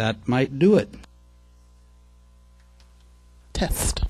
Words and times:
that 0.00 0.26
might 0.26 0.58
do 0.58 0.76
it. 0.76 0.88
Test. 3.52 4.02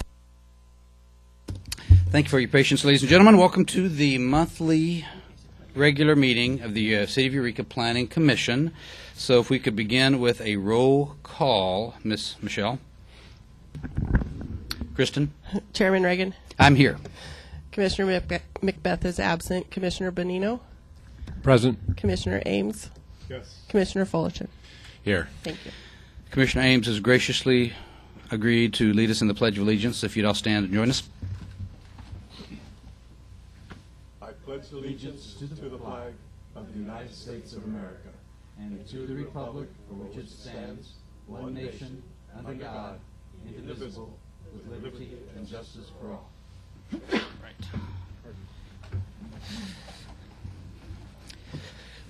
Thank 2.10 2.26
you 2.26 2.30
for 2.30 2.38
your 2.38 2.48
patience, 2.48 2.84
ladies 2.84 3.02
and 3.02 3.10
gentlemen. 3.10 3.36
Welcome 3.36 3.64
to 3.66 3.88
the 3.88 4.16
monthly 4.18 5.04
regular 5.74 6.14
meeting 6.14 6.60
of 6.60 6.74
the 6.74 6.96
uh, 6.96 7.06
City 7.06 7.26
of 7.26 7.34
Eureka 7.34 7.64
Planning 7.64 8.06
Commission. 8.06 8.72
So 9.14 9.40
if 9.40 9.50
we 9.50 9.58
could 9.58 9.74
begin 9.74 10.20
with 10.20 10.40
a 10.42 10.54
roll 10.58 11.16
call, 11.24 11.96
Miss 12.04 12.40
Michelle. 12.40 12.78
Kristen, 14.94 15.32
Chairman 15.72 16.04
Reagan. 16.04 16.34
I'm 16.56 16.76
here. 16.76 16.98
Commissioner 17.72 18.12
Macbeth- 18.12 18.62
Macbeth 18.62 19.04
is 19.04 19.18
absent. 19.18 19.72
Commissioner 19.72 20.12
Bonino. 20.12 20.60
Present. 21.42 21.96
Commissioner 21.96 22.42
Ames. 22.46 22.90
Yes. 23.28 23.62
Commissioner 23.68 24.04
Fullerton. 24.04 24.46
Here. 25.02 25.28
Thank 25.42 25.64
you. 25.64 25.72
Commissioner 26.30 26.62
Ames 26.64 26.86
has 26.86 27.00
graciously 27.00 27.72
agreed 28.30 28.74
to 28.74 28.92
lead 28.92 29.10
us 29.10 29.20
in 29.22 29.28
the 29.28 29.34
Pledge 29.34 29.58
of 29.58 29.64
Allegiance. 29.64 30.04
If 30.04 30.16
you'd 30.16 30.26
all 30.26 30.34
stand 30.34 30.66
and 30.66 30.74
join 30.74 30.90
us. 30.90 31.02
I 34.22 34.32
pledge 34.44 34.70
allegiance 34.72 35.34
to 35.34 35.46
the 35.46 35.78
flag 35.78 36.12
of 36.54 36.72
the 36.72 36.78
United 36.78 37.14
States 37.14 37.54
of 37.54 37.64
America 37.64 38.10
And 38.58 38.86
to 38.88 39.06
the 39.06 39.14
republic 39.14 39.68
for 39.88 39.94
which 39.94 40.16
it 40.18 40.28
stands, 40.28 40.92
one 41.26 41.54
nation, 41.54 42.02
under 42.36 42.54
God, 42.54 43.00
indivisible, 43.46 44.16
with 44.52 44.84
liberty 44.84 45.10
and 45.36 45.48
justice 45.48 45.90
for 46.00 46.12
all. 46.12 46.30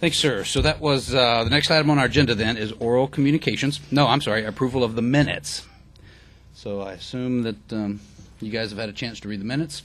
Thanks, 0.01 0.17
sir. 0.17 0.45
So 0.45 0.63
that 0.63 0.81
was, 0.81 1.15
uh, 1.15 1.45
the 1.45 1.51
next 1.51 1.71
item 1.71 1.91
on 1.91 1.99
our 1.99 2.07
agenda 2.07 2.35
then 2.35 2.57
is 2.57 2.73
oral 2.73 3.07
communications. 3.07 3.81
No, 3.91 4.07
I'm 4.07 4.23
sorry, 4.23 4.47
approval 4.47 4.83
of 4.83 4.95
the 4.95 5.03
minutes. 5.03 5.67
So 6.55 6.81
I 6.81 6.93
assume 6.93 7.43
that 7.43 7.73
um, 7.73 8.01
you 8.41 8.51
guys 8.51 8.71
have 8.71 8.79
had 8.79 8.89
a 8.89 8.95
chance 8.95 9.21
to 9.21 9.29
read 9.29 9.41
the 9.41 9.45
minutes. 9.45 9.83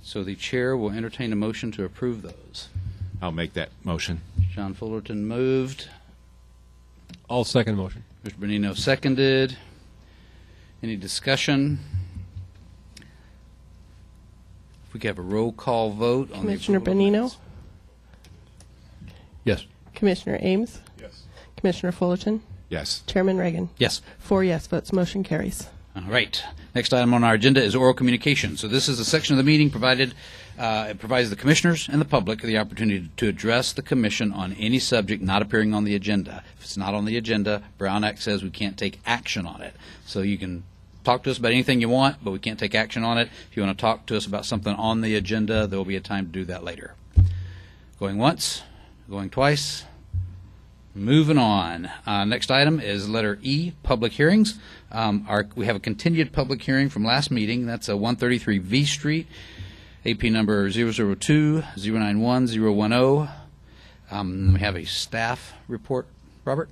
So 0.00 0.24
the 0.24 0.34
chair 0.34 0.74
will 0.74 0.90
entertain 0.90 1.34
a 1.34 1.36
motion 1.36 1.70
to 1.72 1.84
approve 1.84 2.22
those. 2.22 2.68
I'll 3.20 3.30
make 3.30 3.52
that 3.54 3.68
motion. 3.84 4.22
John 4.54 4.72
Fullerton 4.72 5.26
moved. 5.26 5.88
All 7.28 7.44
second 7.44 7.76
motion. 7.76 8.04
Mr. 8.24 8.36
Benino 8.36 8.74
seconded. 8.74 9.58
Any 10.82 10.96
discussion? 10.96 11.78
If 12.96 14.94
we 14.94 15.00
could 15.00 15.08
have 15.08 15.18
a 15.18 15.22
roll 15.22 15.52
call 15.52 15.90
vote 15.90 16.30
on 16.32 16.46
the 16.46 16.52
Commissioner 16.52 16.78
approval 16.78 17.00
of 17.00 17.06
Benino. 17.06 17.12
minutes. 17.12 17.36
Yes. 19.96 19.98
Commissioner 19.98 20.38
Ames. 20.42 20.80
Yes. 21.00 21.22
Commissioner 21.56 21.92
Fullerton. 21.92 22.42
Yes. 22.68 23.02
Chairman 23.06 23.38
Reagan. 23.38 23.70
Yes. 23.78 24.02
Four 24.18 24.44
yes 24.44 24.66
votes. 24.66 24.92
Motion 24.92 25.22
carries. 25.22 25.68
All 25.96 26.02
right. 26.02 26.42
Next 26.74 26.92
item 26.92 27.14
on 27.14 27.24
our 27.24 27.34
agenda 27.34 27.62
is 27.62 27.74
oral 27.74 27.94
communication. 27.94 28.58
So 28.58 28.68
this 28.68 28.88
is 28.88 29.00
a 29.00 29.04
section 29.04 29.32
of 29.32 29.38
the 29.38 29.50
meeting 29.50 29.70
provided, 29.70 30.14
uh, 30.58 30.88
it 30.90 30.98
provides 30.98 31.30
the 31.30 31.36
commissioners 31.36 31.88
and 31.88 32.00
the 32.00 32.04
public 32.04 32.42
the 32.42 32.58
opportunity 32.58 33.08
to 33.16 33.28
address 33.28 33.72
the 33.72 33.80
commission 33.80 34.30
on 34.32 34.52
any 34.54 34.78
subject 34.78 35.22
not 35.22 35.40
appearing 35.40 35.72
on 35.72 35.84
the 35.84 35.94
agenda. 35.94 36.44
If 36.58 36.64
it's 36.64 36.76
not 36.76 36.92
on 36.92 37.06
the 37.06 37.16
agenda, 37.16 37.62
Brown 37.78 38.04
Act 38.04 38.20
says 38.20 38.42
we 38.42 38.50
can't 38.50 38.76
take 38.76 39.00
action 39.06 39.46
on 39.46 39.62
it. 39.62 39.74
So 40.04 40.20
you 40.20 40.36
can 40.36 40.64
talk 41.02 41.22
to 41.22 41.30
us 41.30 41.38
about 41.38 41.52
anything 41.52 41.80
you 41.80 41.88
want, 41.88 42.16
but 42.22 42.32
we 42.32 42.40
can't 42.40 42.58
take 42.58 42.74
action 42.74 43.02
on 43.02 43.16
it. 43.16 43.30
If 43.50 43.56
you 43.56 43.62
want 43.62 43.78
to 43.78 43.80
talk 43.80 44.04
to 44.06 44.16
us 44.16 44.26
about 44.26 44.44
something 44.44 44.74
on 44.74 45.00
the 45.00 45.14
agenda, 45.14 45.66
there 45.66 45.78
will 45.78 45.86
be 45.86 45.96
a 45.96 46.00
time 46.00 46.26
to 46.26 46.32
do 46.32 46.44
that 46.44 46.62
later. 46.62 46.94
Going 47.98 48.18
once, 48.18 48.62
going 49.08 49.30
twice. 49.30 49.84
Moving 50.94 51.38
on. 51.38 51.90
Uh, 52.06 52.24
next 52.24 52.50
item 52.50 52.80
is 52.80 53.08
letter 53.08 53.38
E, 53.42 53.72
public 53.82 54.12
hearings. 54.12 54.58
Um, 54.90 55.26
our, 55.28 55.46
we 55.54 55.66
have 55.66 55.76
a 55.76 55.80
continued 55.80 56.32
public 56.32 56.62
hearing 56.62 56.88
from 56.88 57.04
last 57.04 57.30
meeting. 57.30 57.66
That's 57.66 57.88
a 57.88 57.96
133 57.96 58.58
V 58.58 58.84
Street, 58.84 59.26
AP 60.04 60.22
number 60.24 60.70
002 60.70 61.62
091 61.76 62.46
010. 62.48 63.28
Um, 64.10 64.54
we 64.54 64.60
have 64.60 64.76
a 64.76 64.84
staff 64.84 65.54
report. 65.68 66.06
Robert? 66.44 66.70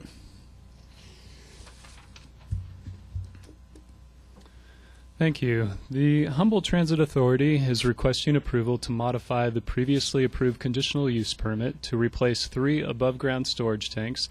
Thank 5.17 5.41
you. 5.41 5.71
The 5.89 6.25
Humboldt 6.25 6.65
Transit 6.65 6.99
Authority 6.99 7.59
is 7.59 7.85
requesting 7.85 8.35
approval 8.35 8.79
to 8.79 8.91
modify 8.91 9.49
the 9.49 9.61
previously 9.61 10.25
approved 10.25 10.59
conditional 10.59 11.09
use 11.09 11.35
permit 11.35 11.83
to 11.83 11.97
replace 11.97 12.49
three 12.49 12.83
above-ground 12.83 13.47
storage 13.47 13.91
tanks, 13.91 14.29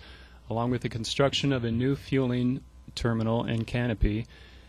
along 0.50 0.71
with 0.71 0.81
the 0.81 0.89
construction 0.89 1.53
of 1.53 1.63
a 1.63 1.71
new 1.71 1.95
fueling 1.95 2.59
terminal 2.95 3.44
and 3.44 3.65
canopy, 3.65 4.27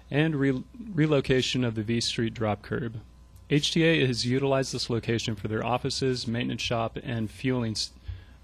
and 0.08 0.36
re- 0.36 0.62
relocation 0.94 1.64
of 1.64 1.74
the 1.74 1.82
V 1.82 2.00
Street 2.00 2.32
drop 2.32 2.62
curb. 2.62 3.00
HTA 3.50 4.06
has 4.06 4.24
utilized 4.24 4.72
this 4.72 4.88
location 4.88 5.34
for 5.34 5.48
their 5.48 5.66
offices, 5.66 6.28
maintenance 6.28 6.62
shop, 6.62 6.96
and 7.02 7.28
fueling 7.28 7.74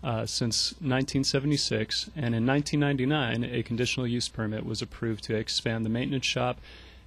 uh, 0.02 0.26
since 0.26 0.72
1976, 0.80 2.10
and 2.16 2.34
in 2.34 2.44
1999, 2.44 3.44
a 3.44 3.62
conditional 3.62 4.08
use 4.08 4.28
permit 4.28 4.66
was 4.66 4.82
approved 4.82 5.22
to 5.22 5.36
expand 5.36 5.84
the 5.84 5.90
maintenance 5.90 6.26
shop 6.26 6.58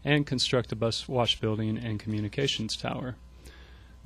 and 0.04 0.26
construct 0.26 0.72
a 0.72 0.76
bus 0.76 1.08
wash 1.08 1.40
building 1.40 1.78
and 1.78 2.00
communications 2.00 2.76
tower. 2.76 3.16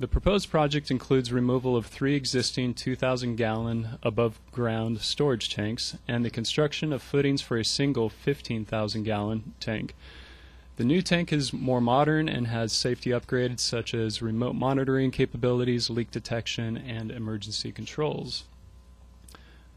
The 0.00 0.06
proposed 0.06 0.48
project 0.48 0.92
includes 0.92 1.32
removal 1.32 1.74
of 1.74 1.86
three 1.86 2.14
existing 2.14 2.74
2,000 2.74 3.34
gallon 3.34 3.98
above 4.00 4.38
ground 4.52 5.00
storage 5.00 5.52
tanks 5.52 5.96
and 6.06 6.24
the 6.24 6.30
construction 6.30 6.92
of 6.92 7.02
footings 7.02 7.42
for 7.42 7.56
a 7.56 7.64
single 7.64 8.08
15,000 8.08 9.02
gallon 9.02 9.54
tank. 9.58 9.96
The 10.76 10.84
new 10.84 11.02
tank 11.02 11.32
is 11.32 11.52
more 11.52 11.80
modern 11.80 12.28
and 12.28 12.46
has 12.46 12.72
safety 12.72 13.10
upgrades 13.10 13.58
such 13.58 13.92
as 13.92 14.22
remote 14.22 14.54
monitoring 14.54 15.10
capabilities, 15.10 15.90
leak 15.90 16.12
detection, 16.12 16.76
and 16.76 17.10
emergency 17.10 17.72
controls. 17.72 18.44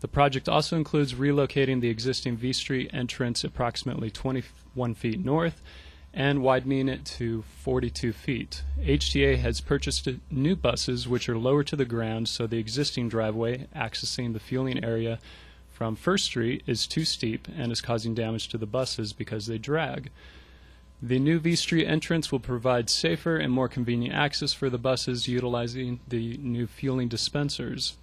The 0.01 0.07
project 0.07 0.47
also 0.47 0.77
includes 0.77 1.15
relocating 1.15 1.81
the 1.81 1.89
existing 1.89 2.37
V 2.37 2.53
Street 2.53 2.91
entrance 2.93 3.43
approximately 3.43 4.11
21 4.11 4.93
feet 4.93 5.25
north 5.25 5.63
and 6.13 6.41
widening 6.41 6.89
it 6.89 7.05
to 7.05 7.43
42 7.63 8.11
feet. 8.11 8.63
HTA 8.81 9.37
has 9.37 9.61
purchased 9.61 10.07
new 10.29 10.55
buses 10.55 11.07
which 11.07 11.29
are 11.29 11.37
lower 11.37 11.63
to 11.63 11.75
the 11.75 11.85
ground 11.85 12.27
so 12.27 12.45
the 12.47 12.57
existing 12.57 13.07
driveway 13.07 13.67
accessing 13.75 14.33
the 14.33 14.39
fueling 14.39 14.83
area 14.83 15.19
from 15.69 15.95
First 15.95 16.25
Street 16.25 16.63
is 16.67 16.85
too 16.85 17.05
steep 17.05 17.47
and 17.57 17.71
is 17.71 17.81
causing 17.81 18.13
damage 18.13 18.49
to 18.49 18.57
the 18.57 18.65
buses 18.65 19.13
because 19.13 19.47
they 19.47 19.57
drag. 19.57 20.11
The 21.01 21.17
new 21.17 21.39
V 21.39 21.55
Street 21.55 21.87
entrance 21.87 22.31
will 22.31 22.39
provide 22.39 22.89
safer 22.89 23.37
and 23.37 23.51
more 23.51 23.67
convenient 23.67 24.13
access 24.13 24.53
for 24.53 24.69
the 24.69 24.77
buses 24.77 25.27
utilizing 25.27 25.99
the 26.07 26.37
new 26.37 26.67
fueling 26.67 27.07
dispensers. 27.07 27.97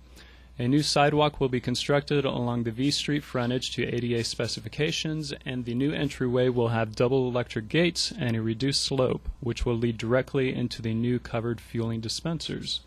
A 0.60 0.66
new 0.66 0.82
sidewalk 0.82 1.38
will 1.38 1.48
be 1.48 1.60
constructed 1.60 2.24
along 2.24 2.64
the 2.64 2.72
V 2.72 2.90
Street 2.90 3.22
frontage 3.22 3.70
to 3.76 3.86
ADA 3.86 4.24
specifications, 4.24 5.32
and 5.46 5.64
the 5.64 5.74
new 5.74 5.92
entryway 5.92 6.48
will 6.48 6.68
have 6.68 6.96
double 6.96 7.28
electric 7.28 7.68
gates 7.68 8.12
and 8.18 8.34
a 8.34 8.42
reduced 8.42 8.82
slope, 8.82 9.28
which 9.38 9.64
will 9.64 9.76
lead 9.76 9.98
directly 9.98 10.52
into 10.52 10.82
the 10.82 10.94
new 10.94 11.20
covered 11.20 11.60
fueling 11.60 12.00
dispensers. 12.00 12.80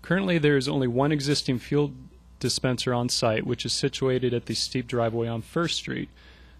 Currently, 0.00 0.38
there 0.38 0.56
is 0.56 0.66
only 0.66 0.88
one 0.88 1.12
existing 1.12 1.58
fuel 1.58 1.92
dispenser 2.40 2.94
on 2.94 3.10
site, 3.10 3.46
which 3.46 3.66
is 3.66 3.74
situated 3.74 4.32
at 4.32 4.46
the 4.46 4.54
steep 4.54 4.86
driveway 4.86 5.28
on 5.28 5.42
First 5.42 5.76
Street. 5.76 6.08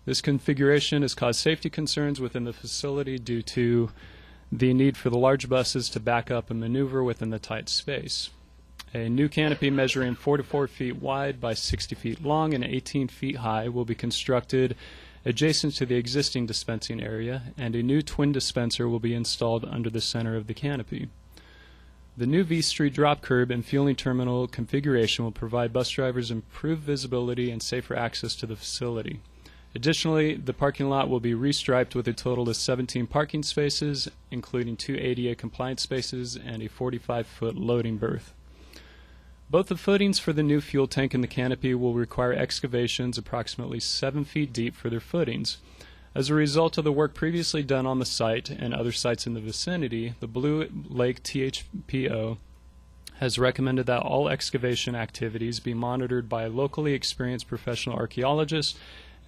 This 0.05 0.21
configuration 0.21 1.01
has 1.01 1.15
caused 1.15 1.41
safety 1.41 1.71
concerns 1.71 2.21
within 2.21 2.45
the 2.45 2.53
facility 2.53 3.19
due 3.19 3.41
to 3.41 3.91
the 4.53 4.75
need 4.75 4.99
for 4.99 5.09
the 5.09 5.17
large 5.17 5.49
buses 5.49 5.89
to 5.89 6.01
back 6.01 6.31
up 6.31 6.51
and 6.51 6.61
maneuver 6.61 7.03
within 7.03 7.31
the 7.31 7.39
tight 7.39 7.71
space. 7.71 8.29
A 8.97 9.09
new 9.09 9.29
canopy 9.29 9.71
measuring 9.71 10.15
44 10.15 10.69
feet 10.69 11.03
wide 11.03 11.41
by 11.41 11.55
60 11.55 11.97
feet 11.97 12.23
long 12.23 12.55
and 12.55 12.63
18 12.63 13.09
feet 13.09 13.39
high 13.39 13.69
will 13.69 13.85
be 13.85 13.97
constructed 13.97 14.77
adjacent 15.25 15.75
to 15.75 15.87
the 15.87 15.97
existing 15.97 16.47
dispensing 16.47 17.03
area, 17.03 17.43
and 17.59 17.75
a 17.75 17.83
new 17.83 18.03
twin 18.03 18.31
dispenser 18.31 18.89
will 18.89 19.01
be 19.01 19.13
installed 19.13 19.65
under 19.65 19.91
the 19.91 20.01
center 20.01 20.37
of 20.37 20.47
the 20.47 20.55
canopy. 20.55 21.09
The 22.17 22.29
new 22.29 22.45
V 22.45 22.63
Street 22.63 22.95
drop 22.95 23.21
curb 23.21 23.51
and 23.51 23.65
fueling 23.65 23.97
terminal 23.97 24.47
configuration 24.47 25.25
will 25.25 25.33
provide 25.33 25.73
bus 25.73 25.91
drivers 25.91 26.31
improved 26.31 26.83
visibility 26.83 27.51
and 27.51 27.61
safer 27.61 27.97
access 27.97 28.37
to 28.37 28.47
the 28.47 28.55
facility. 28.55 29.19
Additionally, 29.75 30.37
the 30.37 30.53
parking 30.53 30.89
lot 30.89 31.09
will 31.09 31.19
be 31.19 31.35
restriped 31.35 31.97
with 31.97 32.07
a 32.07 32.13
total 32.13 32.49
of 32.49 32.55
17 32.55 33.09
parking 33.09 33.43
spaces, 33.43 34.09
including 34.31 34.77
two 34.77 34.97
ADA 34.97 35.35
compliant 35.35 35.81
spaces 35.81 36.37
and 36.37 36.63
a 36.63 36.69
45 36.69 37.27
foot 37.27 37.57
loading 37.57 37.97
berth. 37.97 38.34
Both 39.51 39.69
the 39.69 39.77
footings 39.77 40.19
for 40.19 40.33
the 40.33 40.43
new 40.43 40.61
fuel 40.61 40.87
tank 40.87 41.15
and 41.15 41.23
the 41.23 41.29
canopy 41.29 41.75
will 41.75 41.95
require 41.95 42.33
excavations 42.33 43.19
approximately 43.19 43.79
7 43.79 44.25
feet 44.25 44.53
deep 44.53 44.75
for 44.75 44.91
their 44.91 45.01
footings. 45.01 45.59
As 46.15 46.31
a 46.31 46.35
result 46.35 46.79
of 46.79 46.85
the 46.85 46.93
work 46.93 47.15
previously 47.15 47.63
done 47.63 47.87
on 47.87 47.99
the 47.99 48.07
site 48.07 48.51
and 48.51 48.73
other 48.73 48.93
sites 48.93 49.27
in 49.27 49.35
the 49.35 49.41
vicinity, 49.41 50.15
the 50.21 50.27
Blue 50.27 50.69
Lake 50.89 51.23
THPO 51.23 52.39
has 53.19 53.39
recommended 53.39 53.87
that 53.87 54.03
all 54.03 54.29
excavation 54.29 54.95
activities 54.95 55.61
be 55.61 55.75
monitored 55.75 56.29
by 56.29 56.45
a 56.45 56.49
locally 56.49 56.95
experienced 56.95 57.47
professional 57.47 57.97
archaeologist 57.97 58.77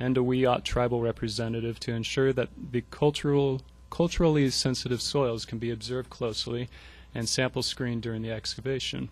and 0.01 0.17
a 0.17 0.21
Wiyot 0.21 0.65
tribal 0.65 1.01
representative 1.01 1.79
to 1.81 1.93
ensure 1.93 2.33
that 2.33 2.49
the 2.73 2.85
cultural, 2.91 3.63
culturally 3.91 4.51
sensitive 4.51 5.01
soils 5.01 5.45
can 5.45 5.59
be 5.59 5.71
observed 5.71 6.11
closely 6.11 6.69
and 7.15 7.29
sample 7.29 7.63
screened 7.63 8.03
during 8.03 8.23
the 8.23 8.33
excavation. 8.33 9.09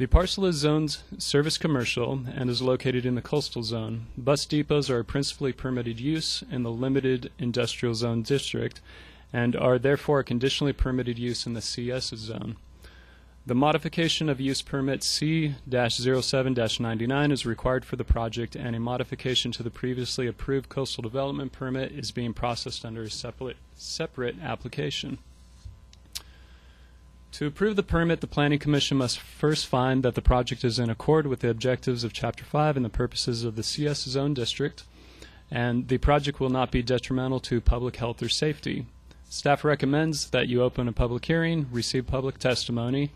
The 0.00 0.06
parcel 0.06 0.46
is 0.46 0.56
zoned 0.56 0.96
service 1.18 1.58
commercial 1.58 2.24
and 2.34 2.48
is 2.48 2.62
located 2.62 3.04
in 3.04 3.16
the 3.16 3.20
coastal 3.20 3.62
zone. 3.62 4.06
Bus 4.16 4.46
depots 4.46 4.88
are 4.88 5.00
a 5.00 5.04
principally 5.04 5.52
permitted 5.52 6.00
use 6.00 6.42
in 6.50 6.62
the 6.62 6.70
limited 6.70 7.30
industrial 7.38 7.94
zone 7.94 8.22
district 8.22 8.80
and 9.30 9.54
are 9.54 9.78
therefore 9.78 10.20
a 10.20 10.24
conditionally 10.24 10.72
permitted 10.72 11.18
use 11.18 11.46
in 11.46 11.52
the 11.52 11.60
CS 11.60 12.06
zone. 12.16 12.56
The 13.44 13.54
modification 13.54 14.30
of 14.30 14.40
use 14.40 14.62
permit 14.62 15.02
C-07-99 15.02 17.30
is 17.30 17.44
required 17.44 17.84
for 17.84 17.96
the 17.96 18.02
project, 18.02 18.56
and 18.56 18.74
a 18.74 18.80
modification 18.80 19.52
to 19.52 19.62
the 19.62 19.68
previously 19.68 20.26
approved 20.26 20.70
coastal 20.70 21.02
development 21.02 21.52
permit 21.52 21.92
is 21.92 22.10
being 22.10 22.32
processed 22.32 22.86
under 22.86 23.02
a 23.02 23.10
separate, 23.10 23.58
separate 23.74 24.36
application. 24.42 25.18
To 27.32 27.46
approve 27.46 27.76
the 27.76 27.82
permit, 27.82 28.20
the 28.20 28.26
Planning 28.26 28.58
Commission 28.58 28.98
must 28.98 29.20
first 29.20 29.66
find 29.66 30.02
that 30.02 30.14
the 30.14 30.22
project 30.22 30.64
is 30.64 30.78
in 30.78 30.90
accord 30.90 31.26
with 31.26 31.40
the 31.40 31.48
objectives 31.48 32.02
of 32.04 32.12
Chapter 32.12 32.44
5 32.44 32.76
and 32.76 32.84
the 32.84 32.90
purposes 32.90 33.44
of 33.44 33.56
the 33.56 33.62
CS 33.62 34.02
Zone 34.02 34.34
District, 34.34 34.82
and 35.50 35.88
the 35.88 35.98
project 35.98 36.40
will 36.40 36.50
not 36.50 36.70
be 36.72 36.82
detrimental 36.82 37.40
to 37.40 37.60
public 37.60 37.96
health 37.96 38.22
or 38.22 38.28
safety. 38.28 38.86
Staff 39.28 39.64
recommends 39.64 40.30
that 40.30 40.48
you 40.48 40.60
open 40.60 40.88
a 40.88 40.92
public 40.92 41.24
hearing, 41.24 41.68
receive 41.70 42.06
public 42.06 42.38
testimony, 42.38 43.10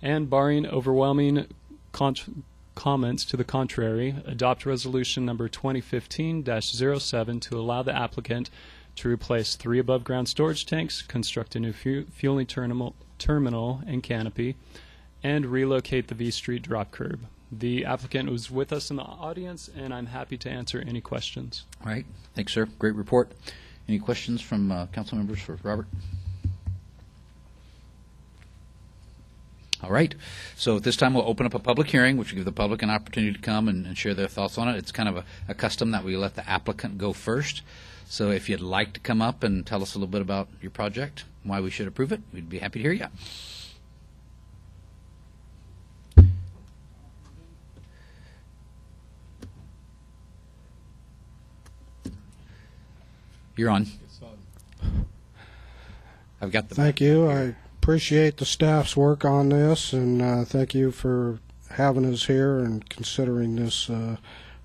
and 0.00 0.30
barring 0.30 0.66
overwhelming 0.66 1.46
con- 1.92 2.44
comments 2.74 3.24
to 3.26 3.36
the 3.36 3.44
contrary, 3.44 4.16
adopt 4.24 4.64
resolution 4.64 5.26
number 5.26 5.48
2015-07 5.48 7.40
to 7.42 7.58
allow 7.58 7.82
the 7.82 7.94
applicant 7.94 8.48
to 8.96 9.08
replace 9.10 9.56
three 9.56 9.78
above-ground 9.78 10.26
storage 10.28 10.64
tanks, 10.64 11.02
construct 11.02 11.54
a 11.54 11.60
new 11.60 11.72
fu- 11.72 12.06
fueling 12.06 12.46
terminal, 12.46 12.94
terminal 13.18 13.82
and 13.86 14.02
canopy, 14.02 14.56
and 15.22 15.46
relocate 15.46 16.08
the 16.08 16.14
V 16.14 16.30
Street 16.30 16.62
drop 16.62 16.90
curb. 16.90 17.20
The 17.50 17.84
applicant 17.84 18.30
was 18.30 18.50
with 18.50 18.72
us 18.72 18.90
in 18.90 18.96
the 18.96 19.02
audience, 19.02 19.70
and 19.74 19.94
I'm 19.94 20.06
happy 20.06 20.36
to 20.38 20.50
answer 20.50 20.84
any 20.86 21.00
questions. 21.00 21.64
All 21.82 21.90
right, 21.90 22.04
thanks, 22.34 22.52
sir. 22.52 22.66
Great 22.78 22.94
report. 22.94 23.32
Any 23.88 23.98
questions 23.98 24.42
from 24.42 24.70
uh, 24.70 24.86
council 24.86 25.16
members 25.16 25.40
for 25.40 25.58
Robert? 25.62 25.86
All 29.82 29.90
right, 29.90 30.14
so 30.56 30.76
at 30.76 30.82
this 30.82 30.96
time, 30.96 31.14
we'll 31.14 31.28
open 31.28 31.46
up 31.46 31.54
a 31.54 31.58
public 31.60 31.88
hearing, 31.88 32.16
which 32.16 32.32
will 32.32 32.36
give 32.36 32.44
the 32.44 32.52
public 32.52 32.82
an 32.82 32.90
opportunity 32.90 33.32
to 33.32 33.38
come 33.38 33.68
and, 33.68 33.86
and 33.86 33.96
share 33.96 34.12
their 34.12 34.26
thoughts 34.26 34.58
on 34.58 34.68
it. 34.68 34.76
It's 34.76 34.90
kind 34.90 35.08
of 35.08 35.16
a, 35.16 35.24
a 35.46 35.54
custom 35.54 35.92
that 35.92 36.02
we 36.02 36.16
let 36.16 36.34
the 36.34 36.48
applicant 36.50 36.98
go 36.98 37.12
first. 37.12 37.62
So 38.08 38.30
if 38.30 38.48
you'd 38.48 38.60
like 38.60 38.92
to 38.94 39.00
come 39.00 39.22
up 39.22 39.44
and 39.44 39.64
tell 39.64 39.80
us 39.82 39.94
a 39.94 39.98
little 39.98 40.10
bit 40.10 40.20
about 40.20 40.48
your 40.60 40.72
project, 40.72 41.24
why 41.48 41.60
we 41.60 41.70
should 41.70 41.88
approve 41.88 42.12
it, 42.12 42.20
we'd 42.32 42.48
be 42.48 42.58
happy 42.58 42.78
to 42.78 42.82
hear 42.82 42.92
you. 42.92 43.06
You're 53.56 53.70
on. 53.70 53.86
I've 56.40 56.52
got 56.52 56.68
the. 56.68 56.76
Thank 56.76 57.00
you. 57.00 57.28
I 57.28 57.56
appreciate 57.82 58.36
the 58.36 58.44
staff's 58.44 58.96
work 58.96 59.24
on 59.24 59.48
this, 59.48 59.92
and 59.92 60.22
uh, 60.22 60.44
thank 60.44 60.74
you 60.74 60.92
for 60.92 61.40
having 61.70 62.04
us 62.12 62.26
here 62.26 62.60
and 62.60 62.88
considering 62.88 63.56
this 63.56 63.90
uh, 63.90 64.16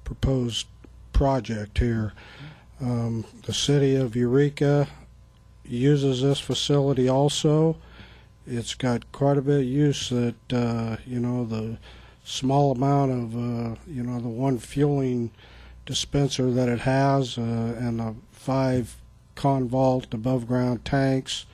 proposed 0.04 0.68
project 1.12 1.80
here. 1.80 2.13
Um, 2.80 3.25
the 3.46 3.54
city 3.54 3.96
of 3.96 4.16
Eureka 4.16 4.88
uses 5.65 6.22
this 6.22 6.39
facility 6.39 7.08
also. 7.08 7.77
It's 8.46 8.74
got 8.74 9.12
quite 9.12 9.38
a 9.38 9.41
bit 9.41 9.62
of 9.62 9.65
use 9.65 10.10
that, 10.10 10.53
uh, 10.53 10.98
you 11.05 11.20
know, 11.20 11.46
the 11.46 11.77
small 12.24 12.72
amount 12.72 13.12
of, 13.12 13.36
uh, 13.36 13.75
you 13.88 14.03
know, 14.03 14.20
the 14.20 14.27
one 14.27 14.58
fueling 14.58 15.32
dispenser 15.86 16.51
that 16.51 16.70
it 16.70 16.79
has 16.79 17.38
uh, 17.38 17.41
and 17.41 18.00
the 18.00 18.15
five 18.32 18.96
convault 19.36 20.13
above 20.13 20.48
ground 20.48 20.86
tanks 20.86 21.46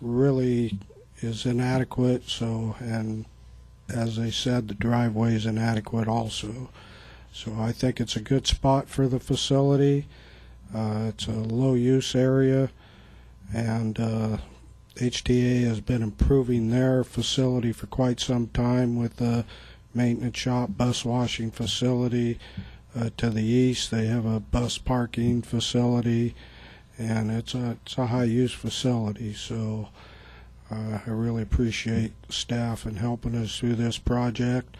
really 0.00 0.78
is 1.20 1.46
inadequate. 1.46 2.28
So, 2.28 2.76
and 2.80 3.24
as 3.88 4.16
they 4.16 4.30
said, 4.30 4.68
the 4.68 4.74
driveway 4.74 5.34
is 5.34 5.46
inadequate 5.46 6.08
also. 6.08 6.70
So 7.32 7.54
I 7.58 7.72
think 7.72 8.00
it's 8.00 8.16
a 8.16 8.20
good 8.20 8.46
spot 8.46 8.88
for 8.88 9.06
the 9.06 9.20
facility. 9.20 10.06
Uh, 10.74 11.06
it's 11.08 11.26
a 11.26 11.32
low 11.32 11.74
use 11.74 12.14
area, 12.14 12.70
and 13.52 13.98
uh, 13.98 14.38
HTA 14.96 15.64
has 15.64 15.80
been 15.80 16.02
improving 16.02 16.70
their 16.70 17.04
facility 17.04 17.72
for 17.72 17.86
quite 17.86 18.20
some 18.20 18.48
time 18.48 18.96
with 18.96 19.16
the 19.16 19.44
maintenance 19.94 20.38
shop, 20.38 20.70
bus 20.76 21.04
washing 21.04 21.50
facility. 21.50 22.38
Uh, 22.94 23.10
to 23.16 23.30
the 23.30 23.44
east, 23.44 23.90
they 23.90 24.06
have 24.06 24.26
a 24.26 24.40
bus 24.40 24.76
parking 24.76 25.42
facility, 25.42 26.34
and 26.98 27.30
it's 27.30 27.54
a 27.54 27.76
it's 27.84 27.96
a 27.96 28.06
high 28.06 28.24
use 28.24 28.52
facility. 28.52 29.32
So 29.32 29.88
uh, 30.70 30.98
I 31.06 31.10
really 31.10 31.42
appreciate 31.42 32.12
staff 32.28 32.86
in 32.86 32.96
helping 32.96 33.36
us 33.36 33.56
through 33.56 33.76
this 33.76 33.96
project. 33.96 34.76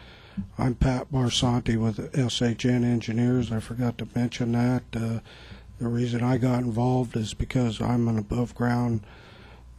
I'm 0.58 0.74
Pat 0.74 1.12
Barsanti 1.12 1.76
with 1.76 2.12
SHN 2.12 2.84
Engineers. 2.84 3.52
I 3.52 3.60
forgot 3.60 3.98
to 3.98 4.08
mention 4.14 4.52
that. 4.52 4.82
Uh, 4.94 5.20
the 5.80 5.88
reason 5.88 6.22
I 6.22 6.36
got 6.36 6.62
involved 6.62 7.16
is 7.16 7.32
because 7.32 7.80
I'm 7.80 8.06
an 8.06 8.18
above 8.18 8.54
ground 8.54 9.00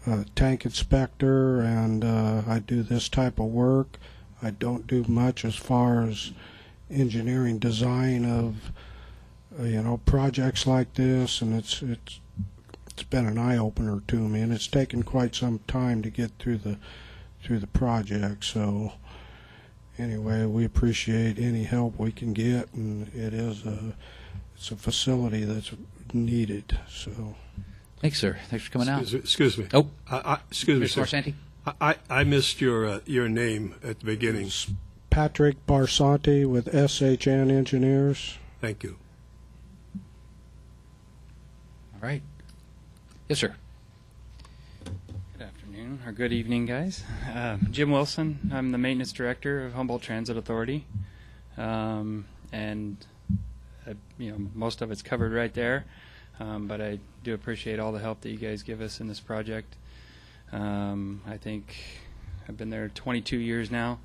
uh, 0.08 0.24
tank 0.36 0.66
inspector 0.66 1.62
and 1.62 2.04
uh, 2.04 2.42
I 2.48 2.60
do 2.60 2.82
this 2.82 3.08
type 3.08 3.40
of 3.40 3.46
work. 3.46 4.00
I 4.42 4.50
don't 4.50 4.88
do 4.88 5.06
much 5.08 5.46
as 5.46 5.56
far 5.56 6.04
as 6.04 6.32
engineering 6.90 7.60
design 7.60 8.26
of 8.26 8.72
uh, 9.60 9.64
you 9.64 9.82
know 9.82 10.00
projects 10.06 10.66
like 10.66 10.96
this, 10.96 11.42
and 11.42 11.54
it's 11.54 11.82
it's 11.84 12.20
it's 12.88 13.04
been 13.04 13.28
an 13.28 13.38
eye 13.38 13.58
opener 13.58 14.02
to 14.08 14.16
me, 14.16 14.42
and 14.42 14.52
it's 14.52 14.68
taken 14.68 15.04
quite 15.04 15.36
some 15.36 15.60
time 15.68 16.02
to 16.02 16.10
get 16.10 16.32
through 16.40 16.58
the 16.58 16.78
through 17.44 17.60
the 17.60 17.68
project. 17.68 18.44
So 18.44 18.94
anyway, 20.00 20.46
we 20.46 20.66
appreciate 20.66 21.38
any 21.38 21.64
help 21.64 22.00
we 22.00 22.12
can 22.12 22.34
get, 22.34 22.74
and 22.74 23.08
it 23.14 23.34
is 23.34 23.66
a 23.66 23.96
it's 24.62 24.70
a 24.70 24.76
facility 24.76 25.44
that's 25.44 25.72
needed. 26.14 26.78
So 26.88 27.34
Thanks, 28.00 28.20
sir. 28.20 28.38
Thanks 28.50 28.66
for 28.66 28.72
coming 28.72 28.90
out. 28.90 29.02
Excuse 29.02 29.14
me- 29.14 29.20
Excuse 29.20 29.58
me. 29.58 29.68
Oh, 29.74 29.90
I, 30.10 30.18
I, 30.18 30.38
excuse 30.52 30.80
me, 30.80 30.86
Mr. 30.86 31.08
sir. 31.10 31.18
Marsanti? 31.18 31.34
I, 31.66 31.74
I 32.10 32.20
I 32.20 32.24
missed 32.24 32.62
your, 32.62 32.86
uh, 32.86 33.00
your 33.08 33.28
name 33.28 33.74
at 33.84 34.02
the 34.02 34.06
beginning. 34.06 34.52
Patrick 35.10 35.66
Barsanti 35.66 36.48
with 36.48 36.68
SHN 36.68 37.50
Engineers. 37.50 38.38
Thank 38.62 38.84
you. 38.84 38.98
All 41.96 42.02
right. 42.08 42.22
Yes, 43.30 43.40
sir. 43.40 43.56
Good 45.38 45.48
afternoon, 45.48 46.00
or 46.06 46.12
good 46.12 46.32
evening, 46.34 46.68
guys. 46.68 47.04
Uh, 47.34 47.58
Jim 47.72 47.90
Wilson. 47.90 48.52
I'm 48.54 48.72
the 48.72 48.78
maintenance 48.78 49.12
director 49.12 49.66
of 49.66 49.74
Humboldt 49.74 50.04
Transit 50.04 50.38
Authority, 50.38 50.86
um, 51.58 52.26
and 52.52 52.98
uh, 53.92 53.94
you 54.18 54.32
know 54.32 54.38
most 54.54 54.82
of 54.82 54.92
it's 54.92 55.02
covered 55.02 55.34
right 55.34 55.54
there. 55.54 55.86
Um, 56.40 56.68
but 56.68 56.82
I 56.82 57.00
do 57.24 57.34
appreciate 57.34 57.80
all 57.80 57.92
the 57.92 58.00
help 58.00 58.22
that 58.22 58.30
you 58.30 58.38
guys 58.38 58.64
give 58.64 58.82
us 58.82 59.00
in 59.00 59.08
this 59.08 59.20
project. 59.20 59.76
Um, 60.52 61.22
I 61.28 61.38
think 61.38 61.76
I've 62.48 62.58
been 62.58 62.70
there 62.70 62.90
22 62.90 63.38
years 63.38 63.70
now. 63.70 64.00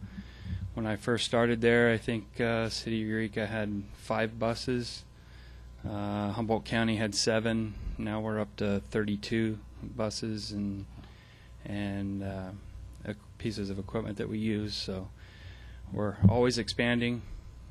When 0.74 0.86
I 0.86 0.96
first 0.96 1.24
started 1.24 1.62
there, 1.62 1.90
I 1.90 1.96
think 1.96 2.40
uh, 2.40 2.68
City 2.68 3.00
of 3.00 3.08
Eureka 3.08 3.46
had 3.46 3.82
five 3.94 4.38
buses. 4.38 5.04
Uh, 5.88 6.32
Humboldt 6.32 6.66
County 6.66 6.96
had 6.96 7.14
seven. 7.14 7.74
Now 7.96 8.20
we're 8.20 8.38
up 8.38 8.54
to 8.56 8.80
32 8.90 9.58
buses 9.96 10.52
and 10.52 10.84
and 11.64 12.22
uh, 12.22 12.50
pieces 13.38 13.70
of 13.70 13.78
equipment 13.78 14.18
that 14.18 14.28
we 14.28 14.38
use. 14.38 14.74
So 14.74 15.08
we're 15.92 16.16
always 16.28 16.58
expanding, 16.58 17.22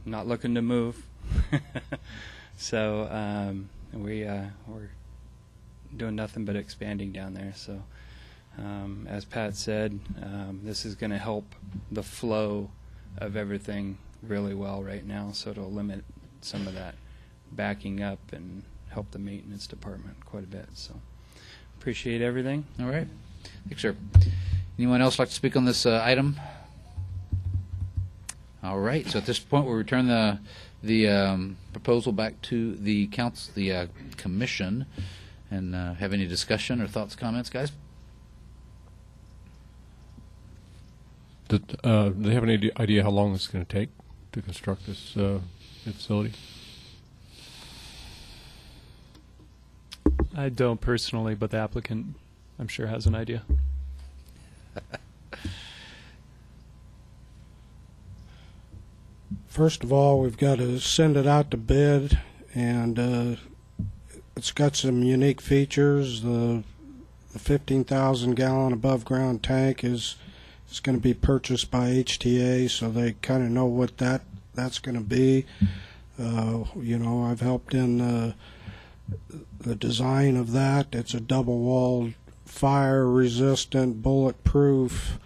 not 0.05 0.27
looking 0.27 0.55
to 0.55 0.61
move. 0.61 1.05
so 2.57 3.07
um, 3.11 3.69
we 3.93 4.25
uh, 4.25 4.45
we're 4.67 4.89
doing 5.95 6.15
nothing 6.15 6.45
but 6.45 6.55
expanding 6.55 7.11
down 7.11 7.33
there. 7.33 7.53
So 7.55 7.81
um, 8.57 9.07
as 9.09 9.25
Pat 9.25 9.55
said, 9.55 9.99
um, 10.21 10.61
this 10.63 10.85
is 10.85 10.95
going 10.95 11.11
to 11.11 11.17
help 11.17 11.55
the 11.91 12.03
flow 12.03 12.69
of 13.17 13.35
everything 13.35 13.97
really 14.23 14.53
well 14.53 14.83
right 14.83 15.05
now. 15.05 15.31
So 15.33 15.51
it'll 15.51 15.71
limit 15.71 16.03
some 16.41 16.67
of 16.67 16.73
that 16.75 16.95
backing 17.51 18.01
up 18.01 18.19
and 18.31 18.63
help 18.89 19.11
the 19.11 19.19
maintenance 19.19 19.67
department 19.67 20.25
quite 20.25 20.43
a 20.43 20.47
bit. 20.47 20.67
So 20.73 20.93
appreciate 21.79 22.21
everything. 22.21 22.65
All 22.79 22.87
right. 22.87 23.07
Thanks, 23.67 23.81
sir. 23.81 23.95
Anyone 24.77 25.01
else 25.01 25.19
like 25.19 25.29
to 25.29 25.33
speak 25.33 25.55
on 25.55 25.65
this 25.65 25.85
uh, 25.85 26.01
item? 26.03 26.39
All 28.63 28.79
right, 28.79 29.05
so 29.07 29.19
at 29.19 29.27
this 29.27 29.37
point, 29.37 29.65
we'll 29.65 29.75
return 29.75 30.07
the, 30.07 30.39
the 30.85 31.09
um, 31.09 31.57
proposal 31.73 32.11
back 32.11 32.41
to 32.43 32.75
the 32.75 33.07
council, 33.07 33.51
the 33.55 33.71
uh, 33.71 33.87
commission, 34.17 34.85
and 35.51 35.75
uh, 35.75 35.93
have 35.95 36.13
any 36.13 36.27
discussion 36.27 36.81
or 36.81 36.87
thoughts, 36.87 37.15
comments, 37.15 37.49
guys? 37.49 37.71
Did, 41.47 41.79
uh, 41.83 42.09
do 42.09 42.23
they 42.23 42.33
have 42.33 42.43
any 42.43 42.71
idea 42.77 43.03
how 43.03 43.11
long 43.11 43.35
it's 43.35 43.47
going 43.47 43.65
to 43.65 43.71
take 43.71 43.89
to 44.31 44.41
construct 44.41 44.87
this 44.87 45.15
uh, 45.15 45.39
facility? 45.83 46.33
I 50.35 50.49
don't 50.49 50.81
personally, 50.81 51.35
but 51.35 51.51
the 51.51 51.57
applicant, 51.57 52.15
I'm 52.59 52.67
sure, 52.67 52.87
has 52.87 53.05
an 53.05 53.15
idea. 53.15 53.43
First 59.55 59.85
of 59.85 59.93
all, 59.93 60.19
we've 60.19 60.35
got 60.35 60.57
to 60.57 60.79
send 60.81 61.15
it 61.15 61.25
out 61.25 61.49
to 61.51 61.55
bid, 61.55 62.19
and 62.53 62.99
uh, 62.99 63.35
it's 64.35 64.51
got 64.51 64.75
some 64.75 65.01
unique 65.01 65.39
features. 65.39 66.23
The, 66.23 66.65
the 67.31 67.39
15,000 67.39 68.35
gallon 68.35 68.73
above 68.73 69.05
ground 69.05 69.43
tank 69.43 69.81
is 69.81 70.17
is 70.69 70.81
going 70.81 70.97
to 70.97 71.01
be 71.01 71.13
purchased 71.13 71.71
by 71.71 71.87
HTA, 71.87 72.69
so 72.69 72.89
they 72.89 73.13
kind 73.21 73.45
of 73.45 73.49
know 73.49 73.63
what 73.63 73.97
that 73.99 74.23
that's 74.55 74.79
going 74.79 74.95
to 74.95 75.01
be. 75.01 75.45
Uh, 76.19 76.65
you 76.75 76.99
know, 76.99 77.23
I've 77.23 77.39
helped 77.39 77.73
in 77.73 78.01
uh, 78.01 78.33
the 79.61 79.75
design 79.75 80.35
of 80.35 80.51
that. 80.51 80.93
It's 80.93 81.13
a 81.13 81.21
double 81.21 81.59
walled, 81.59 82.11
fire 82.43 83.07
resistant, 83.07 84.01
bulletproof. 84.01 85.17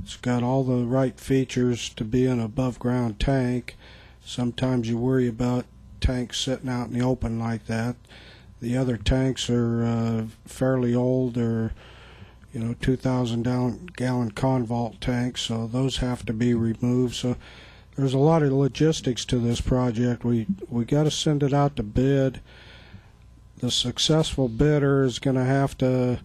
It's 0.00 0.16
got 0.16 0.42
all 0.42 0.64
the 0.64 0.84
right 0.84 1.18
features 1.18 1.88
to 1.90 2.04
be 2.04 2.26
an 2.26 2.40
above 2.40 2.78
ground 2.78 3.20
tank. 3.20 3.76
Sometimes 4.24 4.88
you 4.88 4.96
worry 4.96 5.28
about 5.28 5.66
tanks 6.00 6.40
sitting 6.40 6.68
out 6.68 6.88
in 6.88 6.98
the 6.98 7.04
open 7.04 7.38
like 7.38 7.66
that. 7.66 7.96
The 8.60 8.76
other 8.76 8.96
tanks 8.96 9.50
are 9.50 9.84
uh, 9.84 10.24
fairly 10.46 10.94
old. 10.94 11.34
They're, 11.34 11.72
you 12.52 12.60
know, 12.60 12.74
2,000 12.80 13.42
gallon, 13.42 13.86
gallon 13.96 14.30
convault 14.30 15.00
tanks, 15.00 15.42
so 15.42 15.66
those 15.66 15.98
have 15.98 16.24
to 16.26 16.32
be 16.32 16.54
removed. 16.54 17.14
So 17.14 17.36
there's 17.96 18.14
a 18.14 18.18
lot 18.18 18.42
of 18.42 18.52
logistics 18.52 19.24
to 19.26 19.38
this 19.38 19.60
project. 19.60 20.24
We 20.24 20.46
we 20.68 20.84
got 20.84 21.04
to 21.04 21.10
send 21.10 21.42
it 21.42 21.52
out 21.52 21.76
to 21.76 21.82
bid. 21.82 22.40
The 23.58 23.70
successful 23.70 24.48
bidder 24.48 25.02
is 25.02 25.18
going 25.18 25.36
to 25.36 25.44
have 25.44 25.76
to 25.78 26.20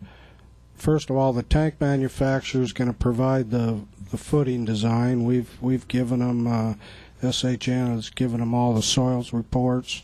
first 0.77 1.09
of 1.09 1.17
all, 1.17 1.33
the 1.33 1.43
tank 1.43 1.75
manufacturer 1.79 2.61
is 2.61 2.73
going 2.73 2.91
to 2.91 2.97
provide 2.97 3.51
the 3.51 3.81
the 4.11 4.17
footing 4.17 4.65
design. 4.65 5.25
We've 5.25 5.57
we've 5.61 5.87
given 5.87 6.19
them 6.19 6.47
uh, 6.47 6.75
SHN 7.21 7.95
has 7.95 8.09
given 8.09 8.39
them 8.39 8.53
all 8.53 8.73
the 8.73 8.81
soils 8.81 9.33
reports. 9.33 10.03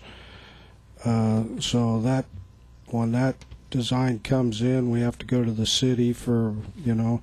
Uh, 1.06 1.44
so 1.60 2.00
that 2.02 2.26
when 2.88 3.12
that 3.12 3.36
design 3.70 4.20
comes 4.20 4.62
in, 4.62 4.90
we 4.90 5.02
have 5.02 5.18
to 5.18 5.26
go 5.26 5.44
to 5.44 5.52
the 5.52 5.66
city 5.66 6.14
for 6.14 6.56
you 6.84 6.96
know 6.96 7.22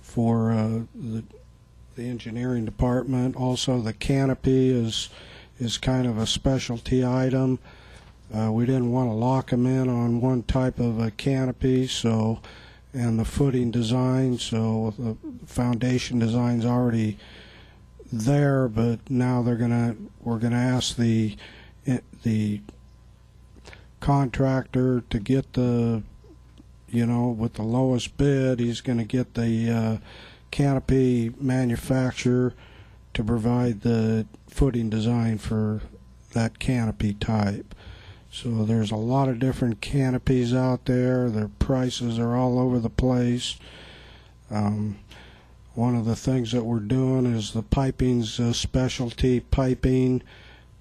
for 0.00 0.52
uh, 0.52 0.80
the 0.94 1.24
the 1.96 2.08
engineering 2.08 2.64
department. 2.64 3.36
Also, 3.36 3.80
the 3.80 3.92
canopy 3.92 4.70
is 4.70 5.08
is 5.58 5.78
kind 5.78 6.06
of 6.06 6.18
a 6.18 6.26
specialty 6.26 7.04
item. 7.04 7.58
Uh, 8.34 8.50
we 8.50 8.66
didn't 8.66 8.90
want 8.90 9.08
to 9.08 9.14
lock 9.14 9.50
them 9.50 9.66
in 9.66 9.88
on 9.88 10.20
one 10.20 10.42
type 10.42 10.78
of 10.78 10.98
a 10.98 11.10
canopy, 11.10 11.86
so 11.86 12.40
and 12.92 13.18
the 13.18 13.24
footing 13.24 13.70
design, 13.70 14.38
so 14.38 14.94
the 14.98 15.16
foundation 15.46 16.18
design's 16.18 16.64
already 16.64 17.18
there, 18.12 18.68
but 18.68 18.98
now 19.10 19.42
they're 19.42 19.56
gonna 19.56 19.96
we're 20.22 20.38
gonna 20.38 20.56
ask 20.56 20.96
the 20.96 21.36
the 22.22 22.60
contractor 24.00 25.02
to 25.10 25.18
get 25.18 25.52
the 25.52 26.02
you 26.88 27.04
know 27.06 27.28
with 27.28 27.54
the 27.54 27.62
lowest 27.62 28.16
bid, 28.16 28.60
he's 28.60 28.80
gonna 28.80 29.04
get 29.04 29.34
the 29.34 29.70
uh, 29.70 29.96
canopy 30.50 31.32
manufacturer 31.38 32.54
to 33.14 33.24
provide 33.24 33.82
the 33.82 34.26
footing 34.48 34.88
design 34.88 35.38
for 35.38 35.80
that 36.32 36.58
canopy 36.58 37.14
type. 37.14 37.74
So 38.42 38.66
there's 38.66 38.90
a 38.90 38.96
lot 38.96 39.30
of 39.30 39.38
different 39.38 39.80
canopies 39.80 40.52
out 40.52 40.84
there. 40.84 41.30
Their 41.30 41.48
prices 41.48 42.18
are 42.18 42.36
all 42.36 42.58
over 42.58 42.78
the 42.78 42.90
place. 42.90 43.56
Um, 44.50 44.98
one 45.74 45.96
of 45.96 46.04
the 46.04 46.16
things 46.16 46.52
that 46.52 46.64
we're 46.64 46.80
doing 46.80 47.24
is 47.24 47.54
the 47.54 47.62
piping's 47.62 48.38
uh, 48.38 48.52
specialty 48.52 49.40
piping, 49.40 50.22